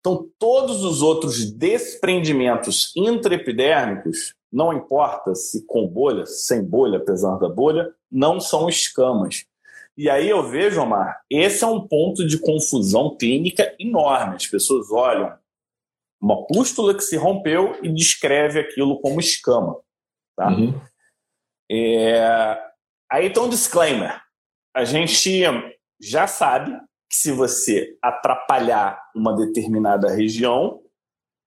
[0.00, 7.48] Então, todos os outros desprendimentos intraepidérmicos, não importa se com bolha, sem bolha, apesar da
[7.48, 9.44] bolha, não são escamas.
[9.96, 14.34] E aí eu vejo, Omar, esse é um ponto de confusão clínica enorme.
[14.34, 15.32] As pessoas olham
[16.20, 19.78] uma pústula que se rompeu e descreve aquilo como escama.
[20.36, 20.48] Tá?
[20.48, 20.80] Uhum.
[21.70, 22.58] É...
[23.10, 24.20] Aí então, um disclaimer.
[24.74, 25.42] A gente
[26.00, 26.72] já sabe
[27.08, 30.80] que se você atrapalhar uma determinada região,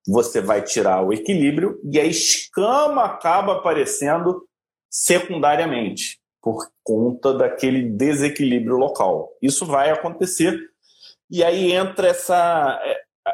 [0.06, 4.46] você vai tirar o equilíbrio e a escama acaba aparecendo
[4.88, 9.32] secundariamente por conta daquele desequilíbrio local.
[9.42, 10.56] Isso vai acontecer.
[11.28, 12.80] E aí entra essa.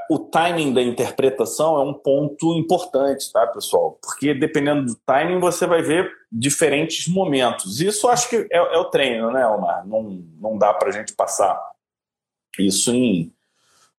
[0.08, 3.98] O timing da interpretação é um ponto importante, tá, pessoal?
[4.02, 7.80] Porque dependendo do timing, você vai ver diferentes momentos.
[7.80, 9.86] Isso acho que é, é o treino, né, Omar?
[9.86, 10.02] Não,
[10.40, 11.60] não dá para a gente passar
[12.58, 13.32] isso em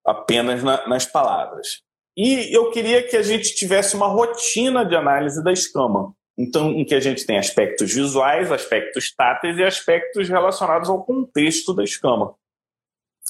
[0.06, 1.82] apenas na, nas palavras.
[2.16, 6.14] E eu queria que a gente tivesse uma rotina de análise da escama.
[6.38, 11.74] Então, em que a gente tem aspectos visuais, aspectos táteis e aspectos relacionados ao contexto
[11.74, 12.36] da escama.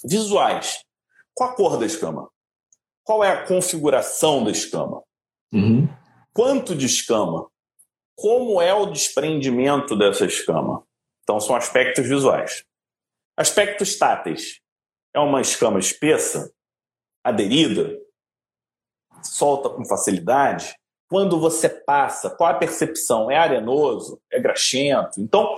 [0.03, 0.84] Visuais.
[1.34, 2.30] Qual a cor da escama?
[3.04, 5.04] Qual é a configuração da escama?
[5.51, 5.88] Uhum.
[6.34, 7.49] Quanto de escama?
[8.16, 10.84] Como é o desprendimento dessa escama?
[11.24, 12.64] Então, são aspectos visuais.
[13.36, 14.62] Aspectos táteis.
[15.14, 16.51] É uma escama espessa,
[17.24, 17.99] aderida,
[19.22, 20.76] solta com facilidade,
[21.14, 23.30] quando você passa, qual a percepção?
[23.30, 24.20] É arenoso?
[24.32, 25.22] É graxento?
[25.22, 25.56] Então,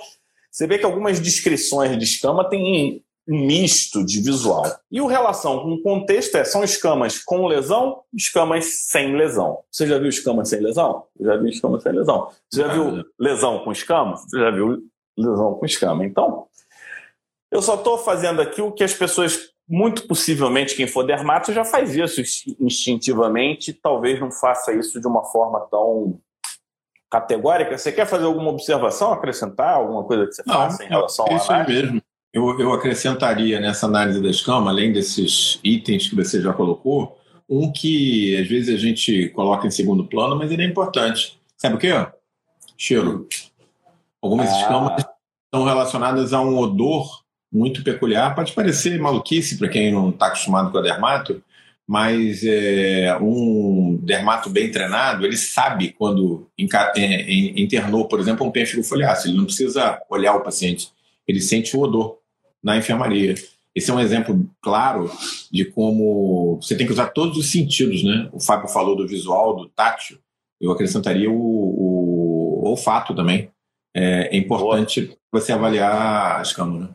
[0.51, 4.63] você vê que algumas descrições de escama têm misto de visual.
[4.91, 9.59] E o relação com contexto é, são escamas com lesão, escamas sem lesão.
[9.71, 11.05] Você já viu escama sem lesão?
[11.19, 12.29] Eu já vi escama sem lesão.
[12.49, 14.17] Você já viu lesão com escama?
[14.17, 14.83] Você já viu
[15.17, 16.05] lesão com escama.
[16.05, 16.47] Então,
[17.51, 21.65] eu só estou fazendo aqui o que as pessoas, muito possivelmente, quem for dermato, já
[21.65, 22.21] faz isso
[22.59, 26.19] instintivamente, talvez não faça isso de uma forma tão
[27.09, 27.77] categórica.
[27.77, 31.51] Você quer fazer alguma observação, acrescentar alguma coisa que você não, faça em relação isso
[31.51, 32.01] a isso mesmo.
[32.35, 37.17] Eu, eu acrescentaria nessa análise da escama, além desses itens que você já colocou,
[37.49, 41.39] um que às vezes a gente coloca em segundo plano, mas ele é importante.
[41.55, 41.93] Sabe o quê?
[42.77, 43.25] Cheiro.
[44.21, 44.59] Algumas ah.
[44.59, 45.05] escamas
[45.45, 48.35] estão relacionadas a um odor muito peculiar.
[48.35, 51.41] Pode parecer maluquice para quem não está acostumado com a dermato,
[51.87, 56.49] mas é, um dermato bem treinado, ele sabe quando
[56.97, 59.29] é, internou, por exemplo, um pênfigo foliáceo.
[59.29, 60.89] Ele não precisa olhar o paciente,
[61.25, 62.24] ele sente o odor
[62.65, 63.35] na enfermaria.
[63.75, 65.11] Esse é um exemplo claro
[65.51, 68.27] de como você tem que usar todos os sentidos, né?
[68.33, 70.17] O Fábio falou do visual, do tátil.
[70.59, 73.51] Eu acrescentaria o, o, o olfato também.
[73.95, 75.17] É, é importante Boa.
[75.31, 76.89] você avaliar as câmaras.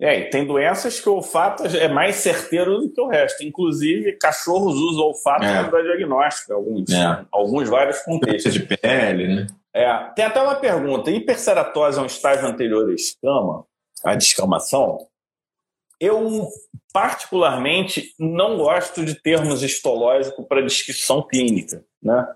[0.00, 3.44] É, e tem doenças que o olfato é mais certeiro do que o resto.
[3.44, 5.64] Inclusive, cachorros usam o olfato é.
[5.64, 7.24] para diagnóstico, alguns, é.
[7.32, 8.54] alguns vários contextos.
[8.54, 9.46] de pele, né?
[9.74, 9.92] É.
[10.14, 13.64] Tem até uma pergunta: hiperceratose é um estágio anterior à escama,
[14.04, 15.08] à descamação?
[16.00, 16.48] Eu,
[16.92, 21.84] particularmente, não gosto de termos histológicos para descrição clínica.
[22.02, 22.26] Né?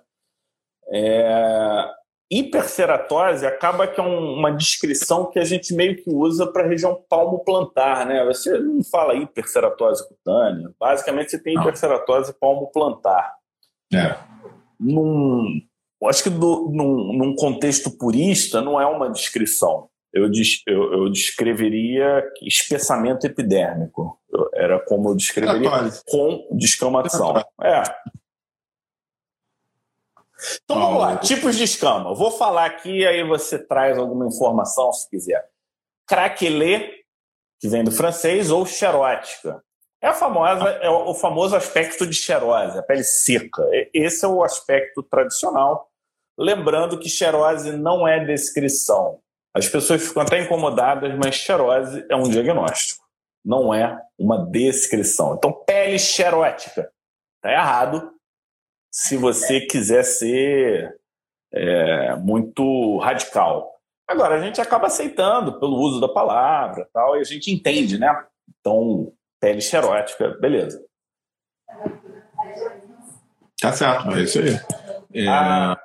[0.92, 1.90] É,
[2.32, 6.66] hiperceratose acaba que é um, uma descrição que a gente meio que usa para a
[6.66, 8.24] região palmo-plantar, né?
[8.24, 10.70] Você não fala hiperceratose cutânea.
[10.80, 13.36] Basicamente, você tem hiperceratose palmo-plantar.
[13.92, 14.16] É.
[14.80, 15.60] Num,
[16.04, 19.88] acho que do, num, num, contexto purista não é uma descrição.
[20.12, 20.30] Eu,
[20.66, 24.20] eu, eu descreveria espessamento epidérmico.
[24.30, 25.70] Eu, era como eu descreveria
[26.06, 27.36] com descamação.
[27.62, 27.82] É.
[30.64, 32.10] Então vamos lá, tipos de escama.
[32.10, 35.48] Eu vou falar aqui, aí você traz alguma informação se quiser.
[36.06, 37.04] Craquelê,
[37.60, 39.62] que vem do francês, ou xerótica.
[40.02, 43.62] É, a famosa, é o famoso aspecto de xerose, a pele seca.
[43.94, 45.88] Esse é o aspecto tradicional.
[46.36, 49.20] Lembrando que xerose não é descrição.
[49.54, 53.04] As pessoas ficam até incomodadas, mas xerose é um diagnóstico,
[53.44, 55.34] não é uma descrição.
[55.34, 56.90] Então, pele xerótica.
[57.36, 58.12] Está errado,
[58.90, 60.96] se você quiser ser
[61.52, 63.72] é, muito radical.
[64.08, 68.08] Agora, a gente acaba aceitando pelo uso da palavra tal, e a gente entende, né?
[68.60, 70.82] Então, pele xerótica, beleza.
[73.60, 74.60] Tá certo, é isso aí.
[75.14, 75.28] É...
[75.28, 75.76] A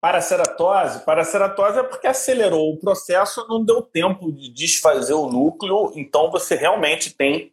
[0.00, 6.30] paraceratose, paraceratose é porque acelerou o processo, não deu tempo de desfazer o núcleo, então
[6.30, 7.52] você realmente tem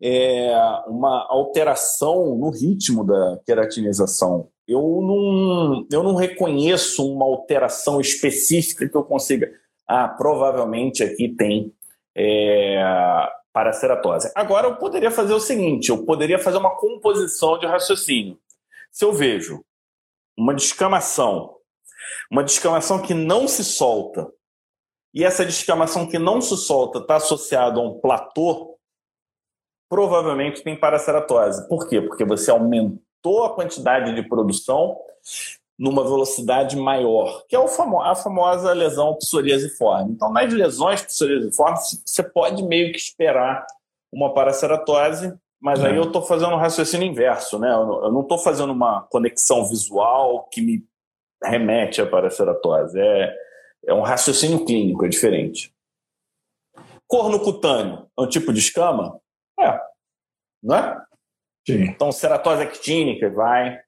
[0.00, 0.52] é,
[0.86, 4.48] uma alteração no ritmo da queratinização.
[4.66, 9.50] Eu não, eu não reconheço uma alteração específica que eu consiga.
[9.86, 11.72] Ah, provavelmente aqui tem
[12.14, 12.78] é,
[13.52, 14.30] paraceratose.
[14.34, 18.38] Agora eu poderia fazer o seguinte: eu poderia fazer uma composição de raciocínio.
[18.92, 19.64] Se eu vejo
[20.36, 21.57] uma descamação,
[22.30, 24.30] uma descamação que não se solta,
[25.14, 28.76] e essa descamação que não se solta está associada a um platô,
[29.88, 31.66] provavelmente tem paraceratose.
[31.68, 32.00] Por quê?
[32.00, 34.98] Porque você aumentou a quantidade de produção
[35.78, 40.12] numa velocidade maior, que é a famosa lesão psoriasiforme.
[40.12, 43.64] Então, nas lesões psoriasiformes, você pode meio que esperar
[44.12, 45.88] uma paraceratose, mas é.
[45.88, 47.72] aí eu estou fazendo um raciocínio inverso, né?
[47.72, 50.84] Eu não estou fazendo uma conexão visual que me
[51.42, 52.98] remete à paraceratose.
[52.98, 53.34] É,
[53.86, 55.72] é um raciocínio clínico, é diferente.
[57.06, 59.20] Corno cutâneo é um tipo de escama?
[59.58, 59.80] É.
[60.62, 61.02] Não é?
[61.66, 61.82] Sim.
[61.84, 63.80] Então, ceratose actínica vai.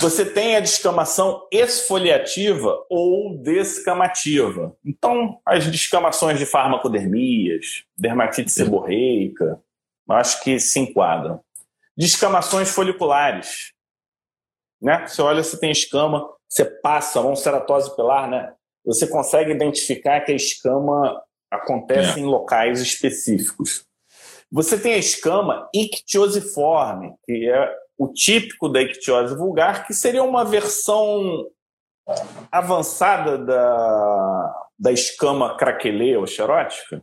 [0.00, 4.76] Você tem a descamação esfoliativa ou descamativa.
[4.84, 9.60] Então, as descamações de farmacodermias, dermatite seborreica,
[10.08, 11.40] acho que se enquadram.
[11.96, 13.72] Descamações foliculares.
[14.82, 15.06] Né?
[15.06, 18.52] Você olha se tem escama, você passa a mão ceratose pilar, né?
[18.84, 22.22] Você consegue identificar que a escama acontece é.
[22.22, 23.86] em locais específicos.
[24.50, 30.44] Você tem a escama ictiosiforme, que é o típico da ictiose vulgar, que seria uma
[30.44, 31.46] versão
[32.50, 37.02] avançada da, da escama craquelê ou xerótica.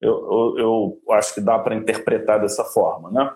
[0.00, 3.10] Eu, eu, eu acho que dá para interpretar dessa forma.
[3.10, 3.34] Né?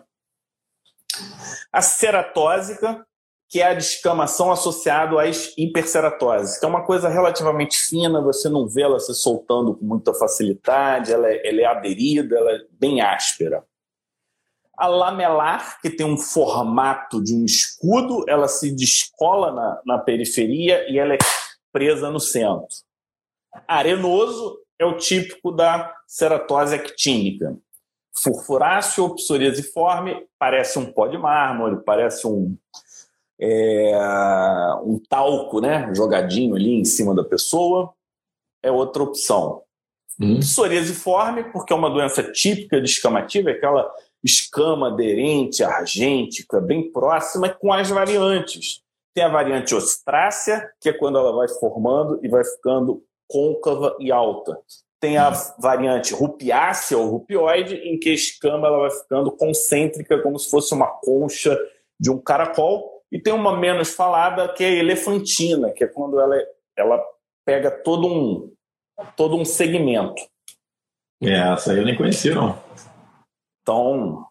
[1.73, 3.07] A ceratósica,
[3.49, 8.69] que é a descamação associada às hiperceratoses, que é uma coisa relativamente fina, você não
[8.69, 13.01] vê ela se soltando com muita facilidade, ela é, ela é aderida, ela é bem
[13.01, 13.65] áspera.
[14.77, 20.87] A lamelar, que tem um formato de um escudo, ela se descola na, na periferia
[20.89, 21.19] e ela é
[21.73, 22.69] presa no centro.
[23.67, 27.57] Arenoso é o típico da ceratose actínica.
[28.23, 32.57] Furfuráceo ou psoriasiforme parece um pó de mármore, parece um,
[33.41, 33.93] é,
[34.83, 37.93] um talco né, jogadinho ali em cima da pessoa.
[38.63, 39.63] É outra opção.
[40.21, 40.41] Hum.
[40.41, 43.89] Psoriasiforme, porque é uma doença típica de escamativa, é aquela
[44.23, 48.83] escama aderente, argêntica, bem próxima, com as variantes.
[49.15, 54.11] Tem a variante ostrácea, que é quando ela vai formando e vai ficando côncava e
[54.11, 54.59] alta.
[55.01, 55.31] Tem a
[55.61, 60.75] variante rupiácea ou rupioide, em que a escama ela vai ficando concêntrica, como se fosse
[60.75, 61.57] uma concha
[62.01, 62.98] de um caracol.
[63.11, 66.37] E tem uma menos falada, que é a elefantina, que é quando ela,
[66.77, 67.03] ela
[67.45, 68.53] pega todo um,
[69.17, 70.23] todo um segmento.
[71.23, 72.59] É, essa aí eu nem conhecia, não.
[73.63, 74.27] Então,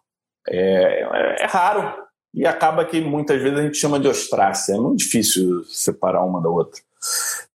[0.48, 2.06] é, é, é raro.
[2.34, 4.74] E acaba que muitas vezes a gente chama de ostrácia.
[4.74, 6.80] É muito difícil separar uma da outra.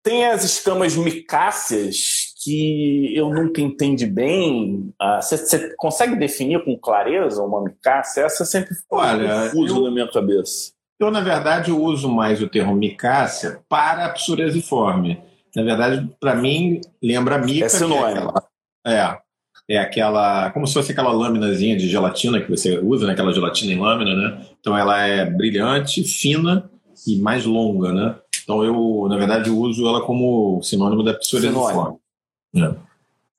[0.03, 4.93] Tem as escamas micáceas que eu nunca entendi bem.
[5.21, 8.23] Você ah, consegue definir com clareza uma micácea?
[8.23, 10.73] Essa sempre ficou Olha, confuso eu, na minha cabeça.
[11.03, 15.21] Eu, na verdade, eu uso mais o termo micácea para a psoriasiforme.
[15.55, 17.67] Na verdade, para mim, lembra mica.
[17.67, 18.33] É sinônimo.
[18.87, 19.19] É, é,
[19.69, 20.53] é aquela.
[20.53, 23.15] Como se fosse aquela lâminazinha de gelatina que você usa, né?
[23.15, 24.47] aquela gelatina em lâmina, né?
[24.61, 26.71] Então ela é brilhante, fina
[27.05, 28.17] e mais longa, né?
[28.45, 31.99] Então eu, na verdade, uso ela como sinônimo da psoriasiforme.
[32.55, 32.75] É.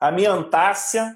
[0.01, 1.16] A miantácea,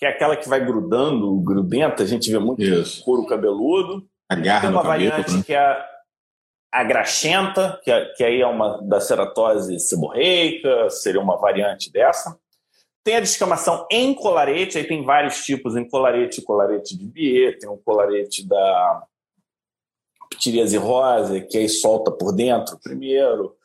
[0.00, 3.04] que é aquela que vai grudando, grudenta, a gente vê muito Isso.
[3.04, 4.09] couro cabeludo.
[4.30, 5.42] A garra Tem uma variante né?
[5.44, 5.84] que é
[6.70, 12.38] a, graxenta, que, é, que aí é uma da ceratose seborreica, seria uma variante dessa.
[13.02, 17.68] Tem a descamação em colarete, aí tem vários tipos em colarete, colarete de Bier, tem
[17.68, 19.02] o colarete da
[20.30, 23.56] ptiríase rosa, que aí solta por dentro primeiro.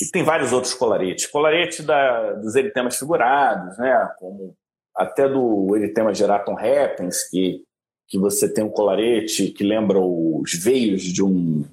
[0.00, 1.26] E tem vários outros colaretes.
[1.26, 4.10] Colarete da, dos eritemas figurados, né?
[4.18, 4.56] como
[4.94, 7.62] até do eritema geratum repens, que,
[8.08, 11.64] que você tem um colarete que lembra os veios de, um,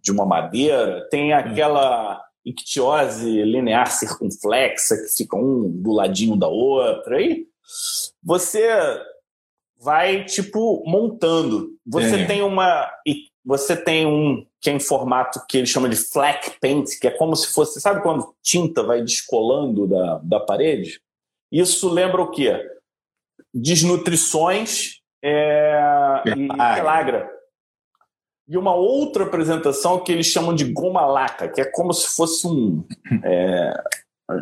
[0.00, 1.06] de uma madeira.
[1.10, 7.16] Tem aquela ictiose linear circunflexa, que fica um do ladinho da outra.
[7.16, 7.46] Aí
[8.22, 8.68] você
[9.78, 11.70] vai, tipo, montando.
[11.86, 12.26] Você é.
[12.26, 12.88] tem uma.
[13.44, 17.10] Você tem um que é em formato que ele chama de fleck paint, que é
[17.10, 17.80] como se fosse.
[17.80, 21.00] Sabe quando tinta vai descolando da, da parede?
[21.50, 22.64] Isso lembra o quê?
[23.52, 27.30] Desnutrições é, e pelagra.
[28.48, 32.46] E uma outra apresentação que eles chamam de goma laca, que é como se fosse
[32.46, 32.84] um.
[33.24, 33.72] É,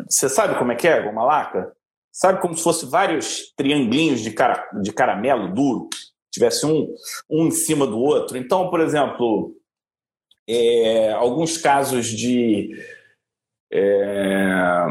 [0.09, 1.71] você sabe como é que é goma laca?
[2.11, 5.87] Sabe como se fosse vários triangulinhos de, cara, de caramelo duro,
[6.31, 6.93] tivesse um,
[7.29, 8.37] um em cima do outro.
[8.37, 9.55] Então, por exemplo,
[10.47, 12.71] é, alguns casos de.
[13.71, 14.85] É...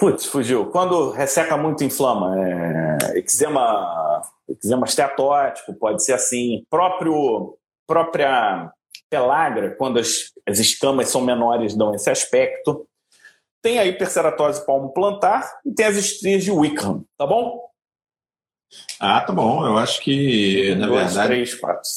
[0.00, 0.70] Putz, fugiu.
[0.70, 2.34] Quando resseca muito, inflama.
[2.38, 3.18] É...
[3.18, 6.64] Eczema eczema esteatótico, pode ser assim.
[6.68, 8.72] Próprio, própria
[9.08, 12.86] pelagra, quando as, as escamas são menores, dão esse aspecto.
[13.62, 17.68] Tem a hiperceratose palmo plantar e tem as estrias de Wickham, tá bom?
[18.98, 19.66] Ah, tá bom.
[19.66, 21.28] Eu acho que, na Dois, verdade.
[21.28, 21.90] Três, quatro.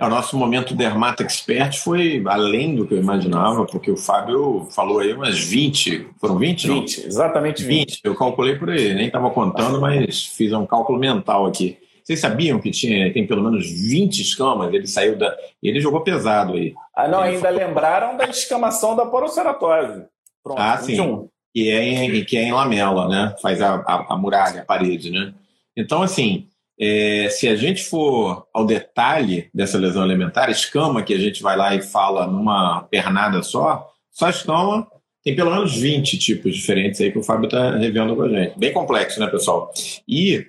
[0.00, 5.00] O nosso momento Dermata Expert foi além do que eu imaginava, porque o Fábio falou
[5.00, 6.08] aí umas 20.
[6.18, 6.68] Foram 20?
[6.68, 7.06] 20, não?
[7.06, 7.90] exatamente 20.
[7.90, 8.00] 20.
[8.04, 11.76] Eu calculei por aí, nem estava contando, mas fiz um cálculo mental aqui.
[12.02, 14.72] Vocês sabiam que tinha, tem pelo menos 20 escamas?
[14.72, 15.36] Ele saiu da.
[15.62, 16.74] Ele jogou pesado aí.
[16.94, 20.04] Ah, não, ele ainda lembraram da descamação da poroceratose.
[20.42, 21.04] Pronto, ah, 21.
[21.04, 21.28] sim.
[21.52, 23.34] Que é, em, que é em lamela, né?
[23.42, 25.34] Faz a, a, a muralha, a parede, né?
[25.76, 26.48] Então, assim,
[26.80, 31.56] é, se a gente for ao detalhe dessa lesão elementar, escama, que a gente vai
[31.56, 34.88] lá e fala numa pernada só, só escama
[35.22, 38.58] tem pelo menos 20 tipos diferentes aí que o Fábio está revendo com a gente.
[38.58, 39.70] Bem complexo, né, pessoal?
[40.08, 40.46] E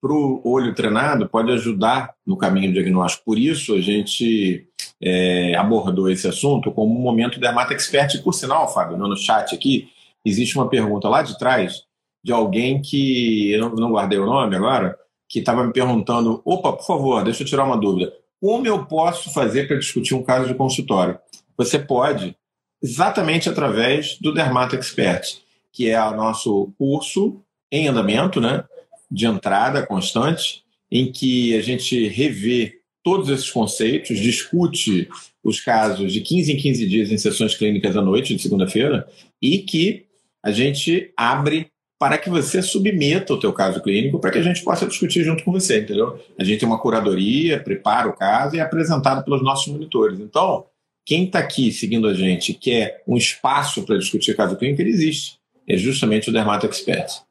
[0.00, 3.24] para o olho treinado pode ajudar no caminho diagnóstico.
[3.26, 4.66] Por isso a gente
[5.02, 8.14] é, abordou esse assunto como um momento Dermata Expert.
[8.14, 9.90] E por sinal, Fábio, no chat aqui,
[10.24, 11.82] existe uma pergunta lá de trás
[12.24, 14.96] de alguém que eu não guardei o nome agora,
[15.28, 18.12] que estava me perguntando: opa, por favor, deixa eu tirar uma dúvida.
[18.40, 21.18] Como eu posso fazer para discutir um caso de consultório?
[21.56, 22.36] Você pode,
[22.82, 25.38] exatamente através do Dermato Expert,
[25.72, 27.40] que é o nosso curso
[27.72, 28.64] em andamento, né,
[29.10, 35.08] de entrada constante, em que a gente revê todos esses conceitos, discute
[35.42, 39.06] os casos de 15 em 15 dias em sessões clínicas à noite, de segunda-feira,
[39.40, 40.06] e que
[40.42, 44.62] a gente abre para que você submeta o teu caso clínico para que a gente
[44.62, 46.18] possa discutir junto com você, entendeu?
[46.38, 50.20] A gente tem uma curadoria, prepara o caso e é apresentado pelos nossos monitores.
[50.20, 50.66] Então,
[51.06, 55.38] quem está aqui seguindo a gente quer um espaço para discutir caso clínico, ele existe.
[55.66, 57.22] É justamente o Dermato Expert.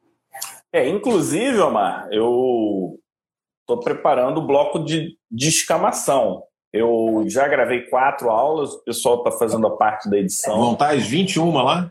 [0.72, 2.98] É, inclusive, Omar, eu
[3.60, 6.42] estou preparando o bloco de descamação.
[6.72, 10.58] Eu já gravei quatro aulas, o pessoal está fazendo a parte da edição.
[10.58, 11.90] Vão estar as 21 lá?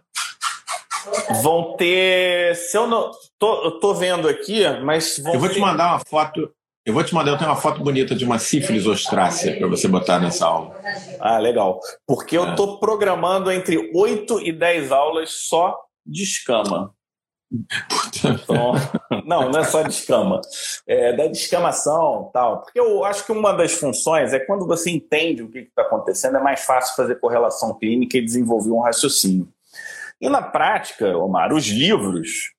[1.42, 2.56] Vão ter.
[2.56, 3.12] Se eu não.
[3.38, 5.18] Tô, eu tô vendo aqui, mas.
[5.20, 5.56] eu vou ter...
[5.56, 6.52] te mandar uma foto.
[6.86, 9.88] Eu vou te mandar, eu tenho uma foto bonita de uma sífilis ostrácea para você
[9.88, 10.80] botar nessa aula.
[11.20, 11.80] Ah, legal.
[12.06, 12.80] Porque eu estou é.
[12.80, 15.76] programando entre 8 e 10 aulas só
[16.06, 16.94] de escama.
[18.24, 18.74] Então,
[19.26, 20.42] não, não é só de escama.
[20.88, 22.62] É da descamação tal.
[22.62, 26.38] Porque eu acho que uma das funções é quando você entende o que está acontecendo,
[26.38, 29.48] é mais fácil fazer correlação clínica e desenvolver um raciocínio.
[30.26, 32.52] E na prática, Omar, os livros,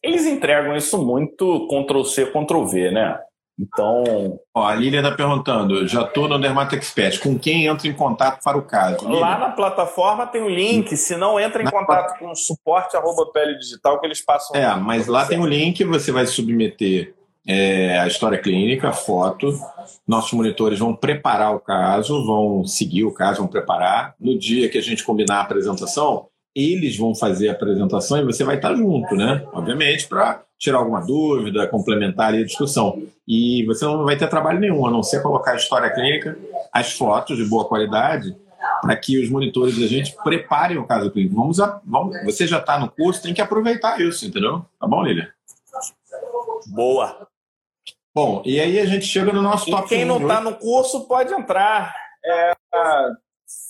[0.00, 3.18] eles entregam isso muito Ctrl-C, Ctrl-V, né?
[3.58, 4.38] Então.
[4.54, 8.42] Ó, a Lília está perguntando: já estou no Dermato Expert, com quem entra em contato
[8.44, 9.08] para o caso?
[9.08, 12.36] Lá na plataforma tem o um link, se não entra em na contato com o
[12.36, 14.54] suporte arroba pele digital que eles passam.
[14.54, 17.12] É, mas lá tem o um link, você vai submeter
[17.46, 19.52] é, a história clínica, a foto.
[20.06, 24.14] Nossos monitores vão preparar o caso, vão seguir o caso, vão preparar.
[24.18, 28.44] No dia que a gente combinar a apresentação, eles vão fazer a apresentação e você
[28.44, 29.44] vai estar junto, né?
[29.52, 33.02] Obviamente, para tirar alguma dúvida, complementar a discussão.
[33.26, 36.38] E você não vai ter trabalho nenhum, a não ser colocar a história clínica,
[36.72, 38.36] as fotos de boa qualidade,
[38.80, 41.34] para que os monitores da gente preparem o caso clínico.
[41.34, 44.64] Vamos, a, vamos você já está no curso, tem que aproveitar isso, entendeu?
[44.78, 45.32] Tá bom, Lília?
[46.68, 47.28] Boa.
[48.14, 51.06] Bom, e aí a gente chega no nosso e top quem não está no curso
[51.08, 51.92] pode entrar.
[52.24, 52.52] É,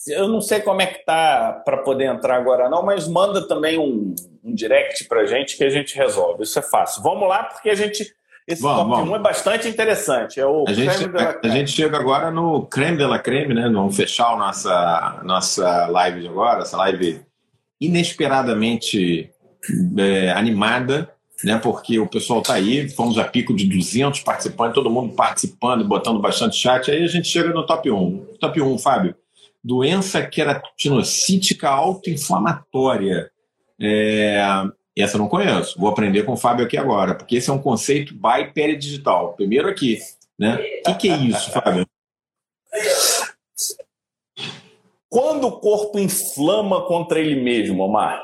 [0.09, 3.79] eu não sei como é que tá para poder entrar agora não, mas manda também
[3.79, 6.43] um, um direct para gente que a gente resolve.
[6.43, 7.03] Isso é fácil.
[7.03, 8.13] Vamos lá porque a gente
[8.47, 9.11] esse vamos, top vamos.
[9.11, 10.39] 1 é bastante interessante.
[10.39, 13.63] É o a, gente, a, a gente chega agora no creme de la creme, né?
[13.63, 17.23] Vamos fechar a nossa, nossa live de agora, essa live
[17.81, 19.31] inesperadamente
[19.97, 21.11] é, animada,
[21.43, 21.59] né?
[21.59, 26.21] Porque o pessoal tá aí, fomos a pico de 200 participantes, todo mundo participando, botando
[26.21, 26.91] bastante chat.
[26.91, 28.27] Aí a gente chega no top 1.
[28.39, 29.17] Top 1, Fábio
[29.65, 33.31] doença queratinocítica autoinflamatória.
[33.81, 34.45] É,
[34.97, 35.81] essa eu não conheço.
[35.81, 39.33] Vou aprender com o Fábio aqui agora, porque esse é um conceito by peridigital.
[39.33, 39.99] Primeiro aqui,
[40.39, 40.57] né?
[40.87, 41.87] O que, que é isso, Fábio?
[45.09, 48.21] Quando o corpo inflama contra ele mesmo, Omar,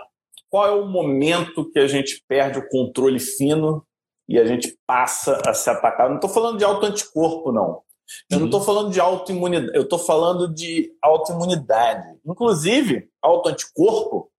[0.50, 3.86] qual é o momento que a gente perde o controle fino
[4.28, 6.08] e a gente passa a se atacar?
[6.08, 7.82] Não estou falando de auto-anticorpo, não.
[8.30, 12.18] Eu não estou falando de autoimunidade, eu estou falando de autoimunidade.
[12.24, 14.30] Inclusive, autoanticorpo,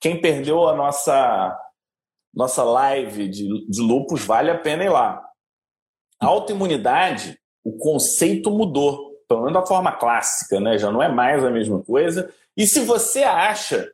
[0.00, 1.58] quem perdeu a nossa,
[2.34, 5.22] nossa live de, de lupus, vale a pena ir lá.
[6.20, 10.78] A autoimunidade, o conceito mudou, pelo menos da forma clássica, né?
[10.78, 12.32] já não é mais a mesma coisa.
[12.56, 13.92] E se você acha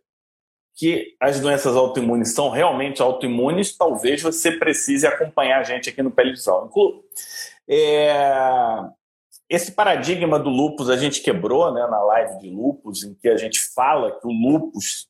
[0.74, 6.10] que as doenças autoimunes são realmente autoimunes, talvez você precise acompanhar a gente aqui no
[6.10, 6.70] Pele de Sal.
[7.68, 8.12] É,
[9.52, 13.36] esse paradigma do lupus a gente quebrou né, na live de lupus, em que a
[13.36, 15.06] gente fala que o lupus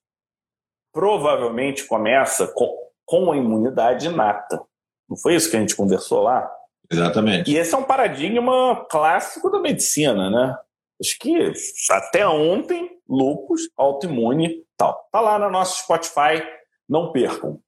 [0.92, 2.76] provavelmente começa com,
[3.06, 4.60] com a imunidade inata.
[5.08, 6.50] Não foi isso que a gente conversou lá?
[6.90, 7.52] Exatamente.
[7.52, 10.58] E esse é um paradigma clássico da medicina, né?
[11.00, 11.52] Acho que
[11.90, 15.08] até ontem, lupus, autoimune tal.
[15.12, 16.42] Tá lá no nosso Spotify,
[16.88, 17.60] não percam.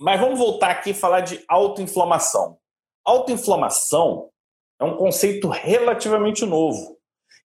[0.00, 2.58] Mas vamos voltar aqui e falar de autoinflamação.
[3.04, 4.30] Autoinflamação
[4.80, 6.98] é um conceito relativamente novo.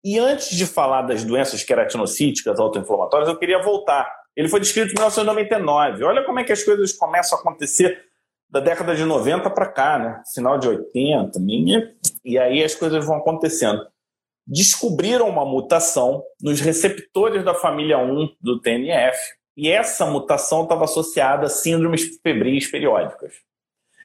[0.04, 4.10] E antes de falar das doenças queratinocíticas autoinflamatórias, eu queria voltar.
[4.36, 6.04] Ele foi descrito em 1999.
[6.04, 8.08] Olha como é que as coisas começam a acontecer
[8.50, 10.22] da década de 90 para cá, né?
[10.34, 13.86] Final de 80, minha, e aí as coisas vão acontecendo.
[14.46, 19.18] Descobriram uma mutação nos receptores da família 1 do TNF,
[19.58, 23.34] e essa mutação estava associada a síndromes febris periódicas.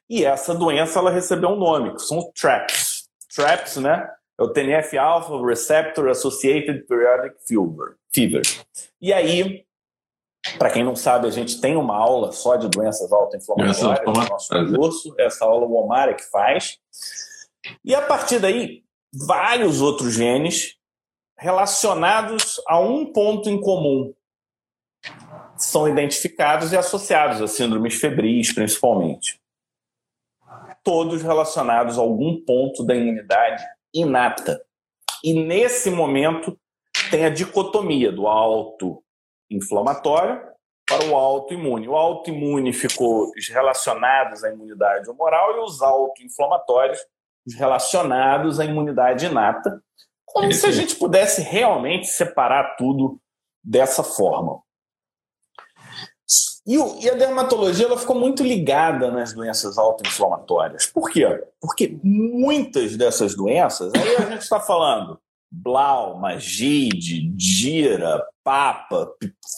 [0.09, 2.92] E essa doença ela recebeu um nome, que são TRAPS,
[3.35, 4.09] TRAPS, né?
[4.39, 7.35] É o TNF-alpha Receptor Associated Periodic
[8.13, 8.41] Fever.
[9.01, 9.65] E aí,
[10.57, 14.75] para quem não sabe, a gente tem uma aula só de doenças autoinflamatórias no nosso
[14.75, 15.15] curso.
[15.19, 16.79] Essa aula o Omar é que faz.
[17.83, 20.75] E a partir daí, vários outros genes
[21.37, 24.13] relacionados a um ponto em comum
[25.57, 29.42] são identificados e associados a síndromes febris, principalmente
[30.83, 33.63] todos relacionados a algum ponto da imunidade
[33.93, 34.61] inata.
[35.23, 36.59] E nesse momento
[37.09, 40.41] tem a dicotomia do auto-inflamatório
[40.87, 41.87] para o autoimune.
[41.87, 46.99] O autoimune ficou relacionados à imunidade humoral e os autoinflamatórios
[47.57, 49.81] relacionados à imunidade inata,
[50.25, 53.19] como se a gente pudesse realmente separar tudo
[53.63, 54.61] dessa forma.
[56.65, 60.85] E, o, e, a dermatologia ela ficou muito ligada nas doenças autoinflamatórias.
[60.85, 61.43] Por quê?
[61.59, 65.19] Porque muitas dessas doenças, aí a gente está falando
[65.55, 69.07] Blau, Magide, Dira, Papa,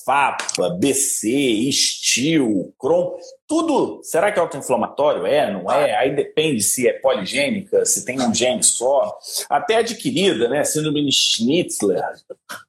[0.06, 1.30] Fapa, BC,
[1.70, 3.16] Estil, Crohn,
[3.48, 4.02] tudo.
[4.04, 5.26] Será que é autoinflamatório?
[5.26, 5.96] É, não é?
[5.96, 9.18] Aí depende se é poligênica, se tem um gene só.
[9.50, 10.66] Até adquirida, né?
[10.66, 12.04] Síndrome de Schnitzler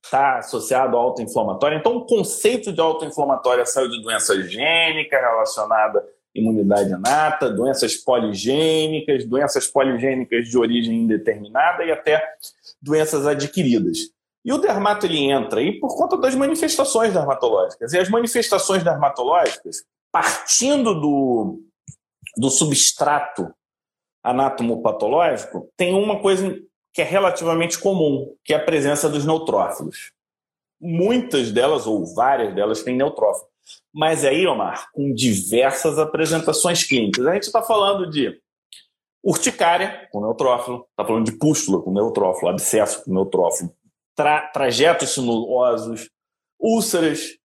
[0.03, 1.79] está associado ao autoinflamatório.
[1.79, 6.03] Então, o conceito de autoinflamatória saiu de doença gênica relacionada
[6.39, 12.23] imunidade inata, doenças poligênicas, doenças poligênicas de origem indeterminada e até
[12.81, 13.99] doenças adquiridas.
[14.45, 17.93] E o dermato ele entra aí por conta das manifestações dermatológicas.
[17.93, 21.61] E as manifestações dermatológicas, partindo do,
[22.37, 23.53] do substrato
[24.23, 26.57] anatomopatológico, tem uma coisa
[26.95, 30.13] que é relativamente comum, que é a presença dos neutrófilos.
[30.81, 33.49] Muitas delas, ou várias delas, têm neutrófilo.
[33.93, 37.27] Mas aí, Omar, com diversas apresentações clínicas.
[37.27, 38.41] A gente está falando de
[39.25, 43.75] urticária com neutrófilo, está falando de pústula com neutrófilo, abscesso com neutrófilo,
[44.15, 46.09] tra trajetos sinuosos,
[46.61, 47.37] úlceras,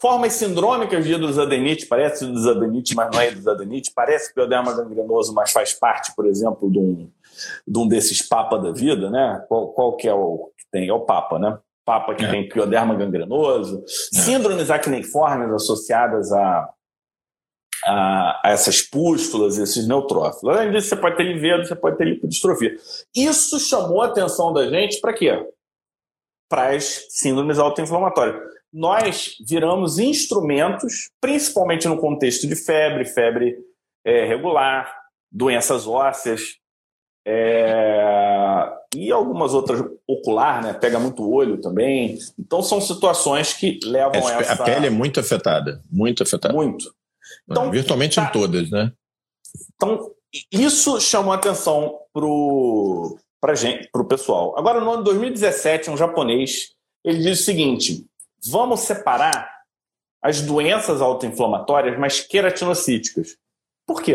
[0.00, 5.72] formas sindrômicas de hidrosadenite, parece hidrosadenite, mas não é hidrosadenite, parece pioderma gangrenoso, mas faz
[5.72, 7.10] parte, por exemplo, de um,
[7.66, 9.44] de um desses papa da vida, né?
[9.48, 10.88] Qual, qual que é o que tem?
[10.88, 11.58] É o papa, né?
[11.84, 12.30] Papa que é.
[12.30, 14.22] tem pioderma gangrenoso, é.
[14.22, 16.68] síndromes acneiformes associadas a
[17.84, 20.56] a, a essas pústulas, esses neutrófilos.
[20.56, 22.76] Além disso, você pode ter livedo, você pode ter lipodistrofia.
[23.14, 25.46] Isso chamou a atenção da gente para quê?
[26.48, 28.40] Para as síndromes autoinflamatórias.
[28.72, 33.56] Nós viramos instrumentos, principalmente no contexto de febre, febre
[34.04, 34.92] é, regular,
[35.30, 36.58] doenças ósseas,
[37.26, 40.72] é, e algumas outras ocular, né?
[40.74, 42.18] Pega muito olho também.
[42.38, 44.52] Então são situações que levam é, a essa.
[44.52, 46.54] A pele é muito afetada, muito afetada.
[46.54, 46.94] Muito.
[47.48, 48.24] Então, Virtualmente tá.
[48.24, 48.92] em todas, né?
[49.74, 50.10] Então,
[50.52, 54.58] isso chamou atenção pro para gente, pro pessoal.
[54.58, 58.06] Agora, no ano de 2017, um japonês ele diz o seguinte:
[58.50, 59.52] vamos separar
[60.22, 63.36] as doenças autoinflamatórias, mas queratinocíticas.
[63.86, 64.14] Por quê?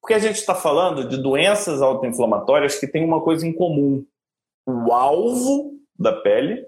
[0.00, 4.04] Porque a gente está falando de doenças autoinflamatórias que têm uma coisa em comum:
[4.66, 6.66] o alvo da pele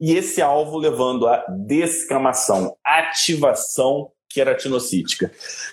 [0.00, 5.30] e esse alvo levando a descamação, ativação queratinocítica.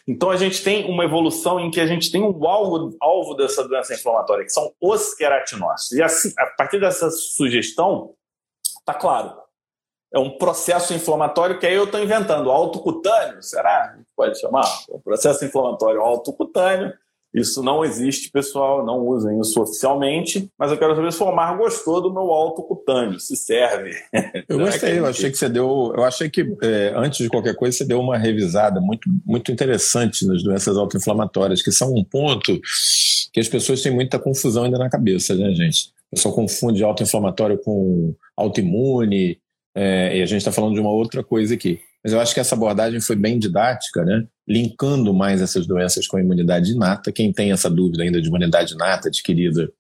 [0.08, 3.68] Então a gente tem uma evolução em que a gente tem um alvo, alvo dessa
[3.68, 5.98] doença inflamatória, que são os queratinócitos.
[5.98, 8.14] E assim, a partir dessa sugestão,
[8.80, 9.36] está claro,
[10.14, 13.96] é um processo inflamatório que aí eu estou inventando, autocutâneo, será?
[14.16, 14.66] Pode chamar?
[14.90, 16.94] O processo inflamatório autocutâneo,
[17.34, 21.58] isso não existe, pessoal, não usem isso oficialmente, mas eu quero saber se o Omar
[21.58, 23.92] gostou do meu alto cutâneo, se serve.
[24.50, 27.78] Eu gostei, eu achei que você deu, eu achei que é, antes de qualquer coisa
[27.78, 32.60] você deu uma revisada muito, muito interessante nas doenças autoinflamatórias, que são um ponto
[33.32, 35.94] que as pessoas têm muita confusão ainda na cabeça, né, gente?
[36.12, 39.40] O pessoal confunde autoinflamatório com autoimune,
[39.76, 41.80] é, e a gente está falando de uma outra coisa aqui.
[42.04, 44.26] Mas eu acho que essa abordagem foi bem didática, né?
[44.52, 47.12] linkando mais essas doenças com a imunidade inata.
[47.12, 49.72] Quem tem essa dúvida ainda de imunidade inata adquirida,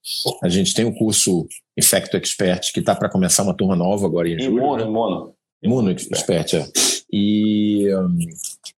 [0.42, 1.46] a gente tem o curso
[1.78, 4.58] Infecto Expert, que está para começar uma turma nova agora em julho.
[4.58, 4.84] Imuno, né?
[4.84, 5.34] imuno.
[5.62, 6.66] Imuno Expert, é.
[7.12, 8.18] E um,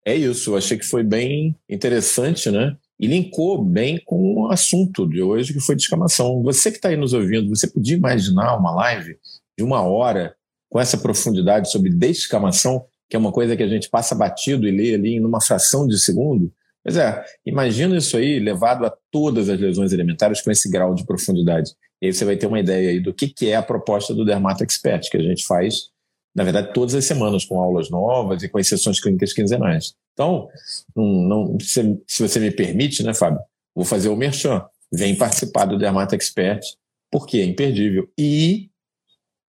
[0.06, 2.74] é isso, eu achei que foi bem interessante, né?
[2.98, 6.42] E linkou bem com o assunto de hoje, que foi descamação.
[6.42, 9.18] Você que está aí nos ouvindo, você podia imaginar uma live
[9.58, 10.34] de uma hora
[10.72, 12.84] com essa profundidade sobre descamação?
[13.12, 15.86] que é uma coisa que a gente passa batido e lê ali em uma fração
[15.86, 16.50] de segundo.
[16.82, 21.04] Pois é, imagina isso aí levado a todas as lesões elementares com esse grau de
[21.04, 21.72] profundidade.
[22.00, 24.24] E aí você vai ter uma ideia aí do que, que é a proposta do
[24.24, 25.90] Dermato Expert, que a gente faz,
[26.34, 29.92] na verdade, todas as semanas, com aulas novas e com as sessões clínicas quinzenais.
[30.14, 30.48] Então,
[30.96, 33.40] não, se, se você me permite, né, Fábio,
[33.74, 34.64] vou fazer o merchan.
[34.90, 36.64] Vem participar do Dermato Expert,
[37.10, 38.08] porque é imperdível.
[38.16, 38.70] E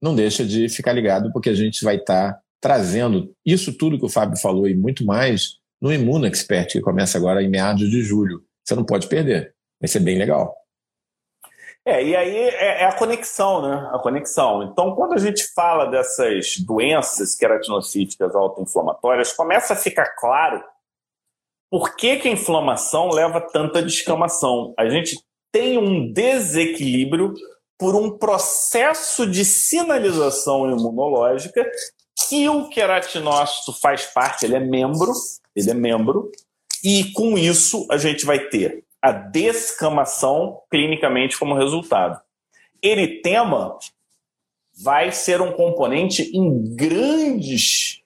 [0.04, 4.06] não deixa de ficar ligado, porque a gente vai estar tá trazendo isso tudo que
[4.06, 8.04] o Fábio falou e muito mais no Imuna Expert, que começa agora em meados de
[8.04, 8.44] julho.
[8.66, 9.56] Você não pode perder.
[9.80, 10.54] Vai ser bem legal.
[11.86, 13.90] É, e aí é, é, a conexão, né?
[13.94, 14.64] A conexão.
[14.64, 20.62] Então, quando a gente fala dessas doenças queratinocíticas autoinflamatórias, começa a ficar claro
[21.72, 24.74] por que, que a inflamação leva tanta descamação.
[24.78, 25.18] A gente
[25.52, 27.34] tem um desequilíbrio
[27.78, 31.70] por um processo de sinalização imunológica
[32.30, 35.12] que o queratinócito faz parte, ele é membro,
[35.56, 36.32] ele é membro,
[36.84, 42.22] e com isso a gente vai ter a descamação clinicamente como resultado.
[42.82, 43.78] Eritema
[44.82, 48.03] vai ser um componente em grandes,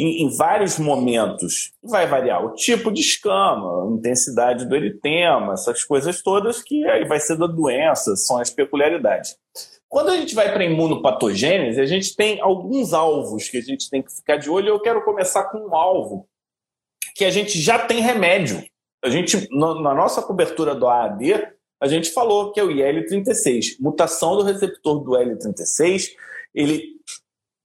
[0.00, 1.72] em, em, vários momentos.
[1.82, 7.04] Vai variar o tipo de escama, a intensidade do eritema, essas coisas todas que aí
[7.04, 9.36] vai ser da doença, são as peculiaridades.
[9.88, 14.02] Quando a gente vai para imunopatogênese, a gente tem alguns alvos que a gente tem
[14.02, 14.68] que ficar de olho.
[14.68, 16.28] Eu quero começar com um alvo
[17.14, 18.64] que a gente já tem remédio.
[19.04, 23.76] A gente, na nossa cobertura do AAD, a gente falou que é o IL-36.
[23.80, 26.10] Mutação do receptor do IL-36,
[26.54, 27.00] ele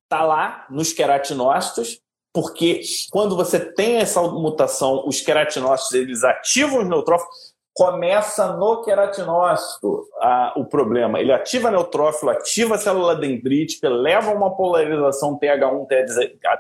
[0.04, 2.02] está lá nos queratinócitos,
[2.36, 2.82] porque
[3.12, 7.34] quando você tem essa mutação, os queratinócitos eles ativam os neutrófilos,
[7.74, 11.22] começa no queratinócito a, o problema.
[11.22, 15.88] Ele ativa neutrófilo, ativa a célula dendrítica, leva a uma polarização TH1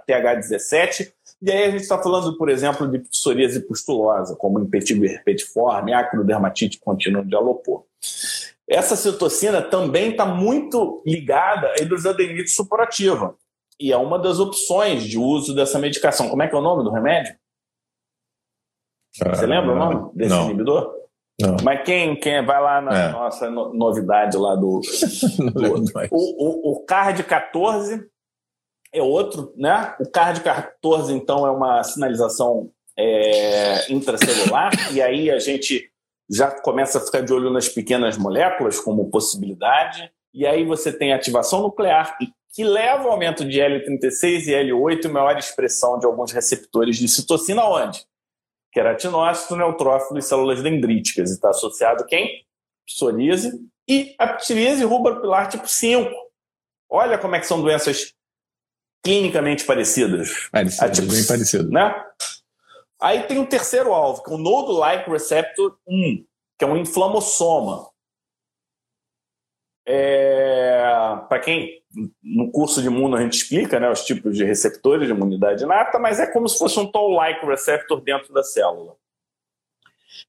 [0.07, 1.11] TH17,
[1.41, 6.80] e aí a gente está falando, por exemplo, de psoríase pustulosa, como impetigo herpetiforme, acrodermatite
[6.80, 7.84] contínua de alopor.
[8.67, 13.36] Essa citocina também está muito ligada à hidrosadenite supurativa,
[13.80, 16.30] e é uma das opções de uso dessa medicação.
[16.30, 17.36] Como é que é o nome do remédio?
[19.17, 20.45] Você lembra o nome desse não.
[20.45, 20.93] inibidor?
[21.39, 21.57] Não.
[21.63, 23.11] Mas quem, quem vai lá na É.
[23.11, 24.80] nossa no- novidade lá do.
[25.53, 28.05] Do o, o, o CARD 14
[28.93, 29.93] é outro, né?
[29.99, 35.91] O CARD 14, então, é uma sinalização é, intracelular, e aí a gente
[36.32, 41.11] já começa a ficar de olho nas pequenas moléculas como possibilidade, e aí você tem
[41.13, 46.06] ativação nuclear, e- que leva ao aumento de L36 e L8 e maior expressão de
[46.06, 48.06] alguns receptores de citocina onde?
[48.72, 51.30] Queratinócito, neutrófilo e células dendríticas.
[51.32, 52.45] E está associado quem?
[52.88, 53.51] Psoríase
[53.89, 56.10] e a psoríase rubra pilar tipo 5.
[56.89, 58.14] Olha como é que são doenças
[59.03, 61.70] clinicamente parecidas, Parecido, Ah, tipo- bem parecido.
[61.70, 61.93] né?
[63.01, 66.26] Aí tem um terceiro alvo, que é o Node-like Receptor 1,
[66.58, 67.89] que é um inflamossoma.
[69.86, 70.82] É,
[71.30, 71.84] Para quem
[72.24, 76.00] no curso de imuno a gente explica né, os tipos de receptores de imunidade inata,
[76.00, 78.96] mas é como se fosse um toll-like receptor dentro da célula.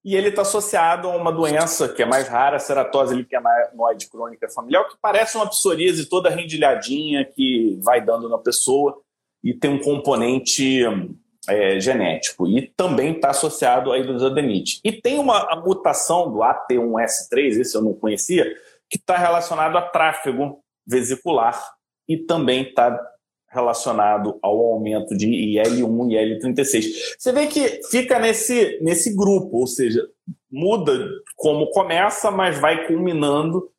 [0.05, 4.49] E ele está associado a uma doença que é mais rara, a ceratose liquenoide crônica
[4.49, 9.01] familiar, que parece uma psoríase toda rendilhadinha que vai dando na pessoa
[9.43, 10.83] e tem um componente
[11.49, 12.47] é, genético.
[12.47, 14.81] E também está associado à hidrosadenite.
[14.85, 18.47] E tem uma mutação do AT1S3, esse eu não conhecia,
[18.89, 21.61] que está relacionado a tráfego vesicular
[22.09, 22.99] e também está
[23.49, 27.17] relacionado ao aumento de IL-1 e IL-36.
[27.19, 30.07] Você vê que fica nesse, nesse grupo, ou seja,
[30.51, 30.93] muda
[31.35, 33.71] como começa, mas vai culminando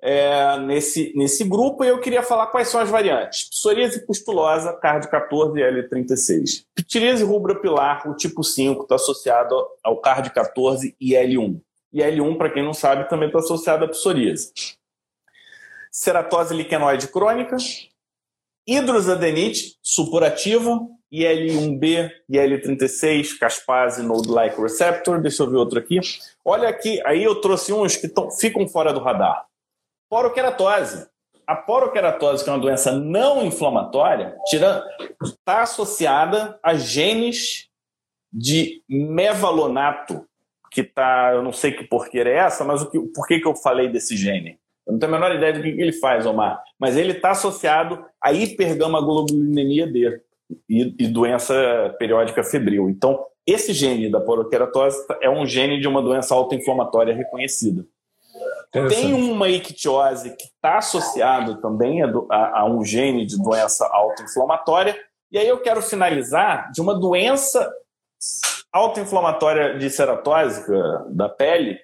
[0.00, 1.82] é, nesse, nesse grupo.
[1.82, 3.48] E eu queria falar quais são as variantes.
[3.48, 6.64] Psoríase pustulosa, CARD 14 e L36.
[6.86, 11.60] Psoríase rubra pilar, o tipo 5, está associado ao CARD 14 e L1.
[11.96, 14.52] E L1, para quem não sabe, também está associado à psoríase.
[15.90, 17.56] Ceratose liquenoide crônica,
[18.66, 20.78] hidrosadenite supurativa,
[21.10, 25.22] IL-1B, IL-36, caspase, node-like receptor.
[25.22, 25.98] Deixa eu ver outro aqui.
[26.44, 29.46] Olha aqui, aí eu trouxe uns que tão, ficam fora do radar.
[30.10, 31.08] Poroqueratose.
[31.46, 34.36] A poroqueratose, que é uma doença não inflamatória,
[35.22, 37.70] está associada a genes
[38.30, 40.28] de mevalonato,
[40.76, 43.46] que tá, eu não sei que porqueira é essa, mas o que, por que, que
[43.48, 44.58] eu falei desse gene?
[44.86, 47.30] Eu não tenho a menor ideia do que, que ele faz, Omar, mas ele está
[47.30, 50.20] associado à hipergamaglobulinemia D
[50.68, 52.90] e, e doença periódica febril.
[52.90, 57.84] Então, esse gene da poroqueratose é um gene de uma doença autoinflamatória reconhecida.
[58.88, 64.94] Tem uma ictiose que está associado também a, a- a um gene de doença autoinflamatória.
[65.32, 67.72] E aí eu quero finalizar de uma doença
[68.76, 71.80] autoinflamatória de ceratósica da pele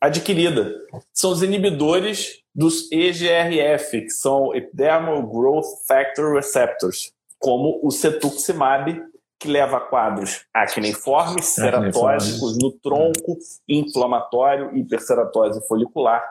[0.00, 0.74] adquirida.
[1.12, 9.00] São os inibidores dos EGRF, que são Epidermal Growth Factor Receptors, como o cetuximab,
[9.38, 13.38] que leva a quadros acneiformes, ceratósicos no tronco,
[13.68, 16.22] inflamatório, hiperceratose folicular,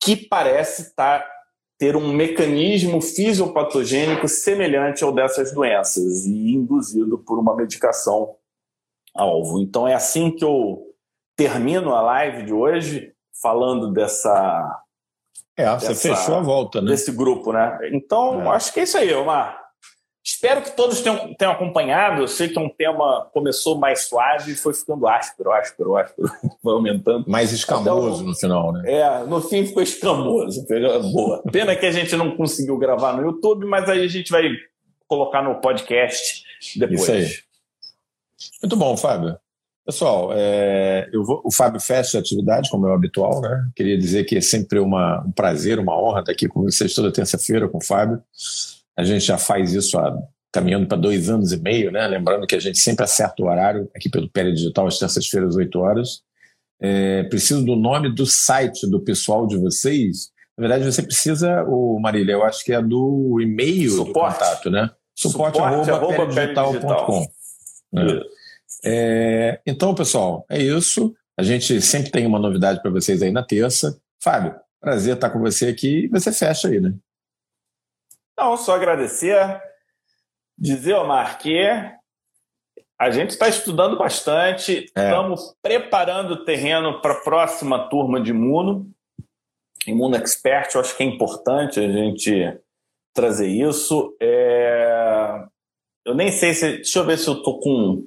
[0.00, 1.33] que parece estar
[1.78, 8.36] ter um mecanismo fisiopatogênico semelhante ao dessas doenças e induzido por uma medicação
[9.14, 9.60] alvo.
[9.60, 10.82] Então é assim que eu
[11.36, 13.12] termino a live de hoje
[13.42, 14.80] falando dessa
[15.56, 16.90] É, você Essa- fechou a volta, né?
[16.90, 17.78] desse grupo, né?
[17.92, 18.56] Então É.
[18.56, 19.63] acho que é isso aí, Omar.
[20.24, 22.22] Espero que todos tenham, tenham acompanhado.
[22.22, 26.28] Eu sei que é um tema começou mais suave e foi ficando áspero, áspero, áspero,
[26.62, 27.28] foi aumentando.
[27.28, 28.90] Mais escamoso então, no final, né?
[28.90, 30.66] É, no fim ficou escamoso.
[31.12, 31.42] Boa.
[31.52, 34.50] Pena que a gente não conseguiu gravar no YouTube, mas aí a gente vai
[35.06, 36.42] colocar no podcast
[36.74, 37.02] depois.
[37.02, 37.28] Isso aí.
[38.62, 39.36] Muito bom, Fábio.
[39.84, 43.68] Pessoal, é, eu vou, o Fábio fecha a atividade, como é o habitual, né?
[43.76, 47.12] Queria dizer que é sempre uma, um prazer, uma honra estar aqui com vocês toda
[47.12, 48.22] terça-feira com o Fábio.
[48.96, 50.16] A gente já faz isso há,
[50.52, 52.06] caminhando para dois anos e meio, né?
[52.06, 55.56] Lembrando que a gente sempre acerta o horário aqui pelo Pele Digital, às terças-feiras, às
[55.56, 56.22] 8 horas.
[56.80, 60.30] É, preciso do nome do site do pessoal de vocês.
[60.56, 64.90] Na verdade, você precisa, o Marília, eu acho que é do e-mail do contato, né?
[65.16, 66.24] Suporte, Suporte arroba, arroba.
[67.92, 68.20] Né?
[68.84, 71.14] É, então, pessoal, é isso.
[71.36, 73.98] A gente sempre tem uma novidade para vocês aí na terça.
[74.22, 76.94] Fábio, prazer estar com você aqui e você fecha aí, né?
[78.36, 79.60] Não, só agradecer.
[80.56, 81.58] Dizer, Omar, que
[82.98, 85.04] a gente está estudando bastante, é.
[85.04, 88.90] estamos preparando o terreno para a próxima turma de Imuno.
[89.86, 92.58] Imuno Expert, eu acho que é importante a gente
[93.12, 94.16] trazer isso.
[94.20, 95.44] É...
[96.04, 96.76] Eu nem sei se.
[96.76, 98.06] Deixa eu ver se eu estou com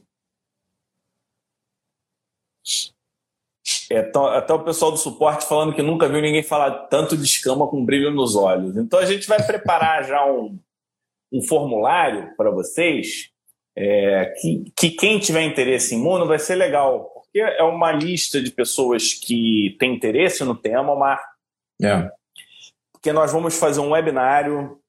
[3.90, 7.68] É, até o pessoal do suporte falando que nunca viu ninguém falar tanto de escama
[7.68, 8.76] com brilho nos olhos.
[8.76, 10.60] Então a gente vai preparar já um,
[11.32, 13.30] um formulário para vocês
[13.78, 18.42] é, que, que quem tiver interesse em imuno vai ser legal, porque é uma lista
[18.42, 21.22] de pessoas que têm interesse no tema, Mar.
[21.82, 22.10] É.
[22.92, 24.80] Porque nós vamos fazer um webinário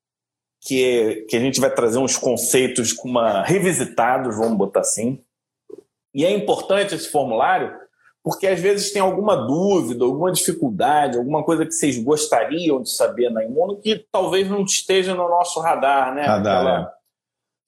[0.63, 5.23] que, que a gente vai trazer uns conceitos com uma revisitados, vamos botar assim.
[6.13, 7.88] E é importante esse formulário
[8.23, 13.31] porque às vezes tem alguma dúvida, alguma dificuldade, alguma coisa que vocês gostariam de saber
[13.31, 16.23] na Imuno que talvez não esteja no nosso radar, né?
[16.23, 16.93] Radar, Aquela...
[16.95, 16.99] é.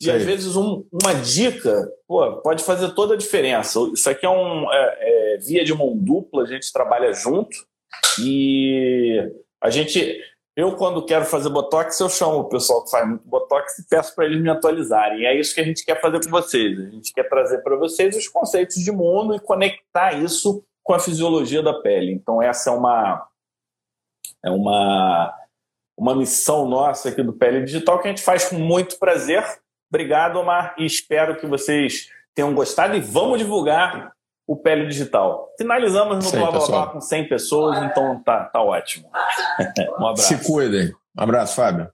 [0.03, 3.79] E às vezes um, uma dica pô, pode fazer toda a diferença.
[3.93, 7.55] Isso aqui é um é, é, via de mão dupla, a gente trabalha junto
[8.19, 9.31] e
[9.63, 10.19] a gente.
[10.57, 14.15] Eu, quando quero fazer Botox, eu chamo o pessoal que faz muito Botox e peço
[14.15, 15.21] para eles me atualizarem.
[15.21, 16.79] E é isso que a gente quer fazer com vocês.
[16.79, 20.99] A gente quer trazer para vocês os conceitos de mundo e conectar isso com a
[20.99, 22.13] fisiologia da pele.
[22.13, 23.29] Então, essa é uma,
[24.45, 25.35] é uma,
[25.97, 29.45] uma missão nossa aqui do Pele Digital que a gente faz com muito prazer.
[29.89, 34.13] Obrigado, Omar, e espero que vocês tenham gostado e vamos divulgar
[34.51, 35.55] o Pele Digital.
[35.57, 39.09] Finalizamos no Blá Blá Blá com 100 pessoas, então tá, tá ótimo.
[39.97, 40.23] um abraço.
[40.23, 40.93] Se cuidem.
[41.17, 41.89] Um abraço, Fábio.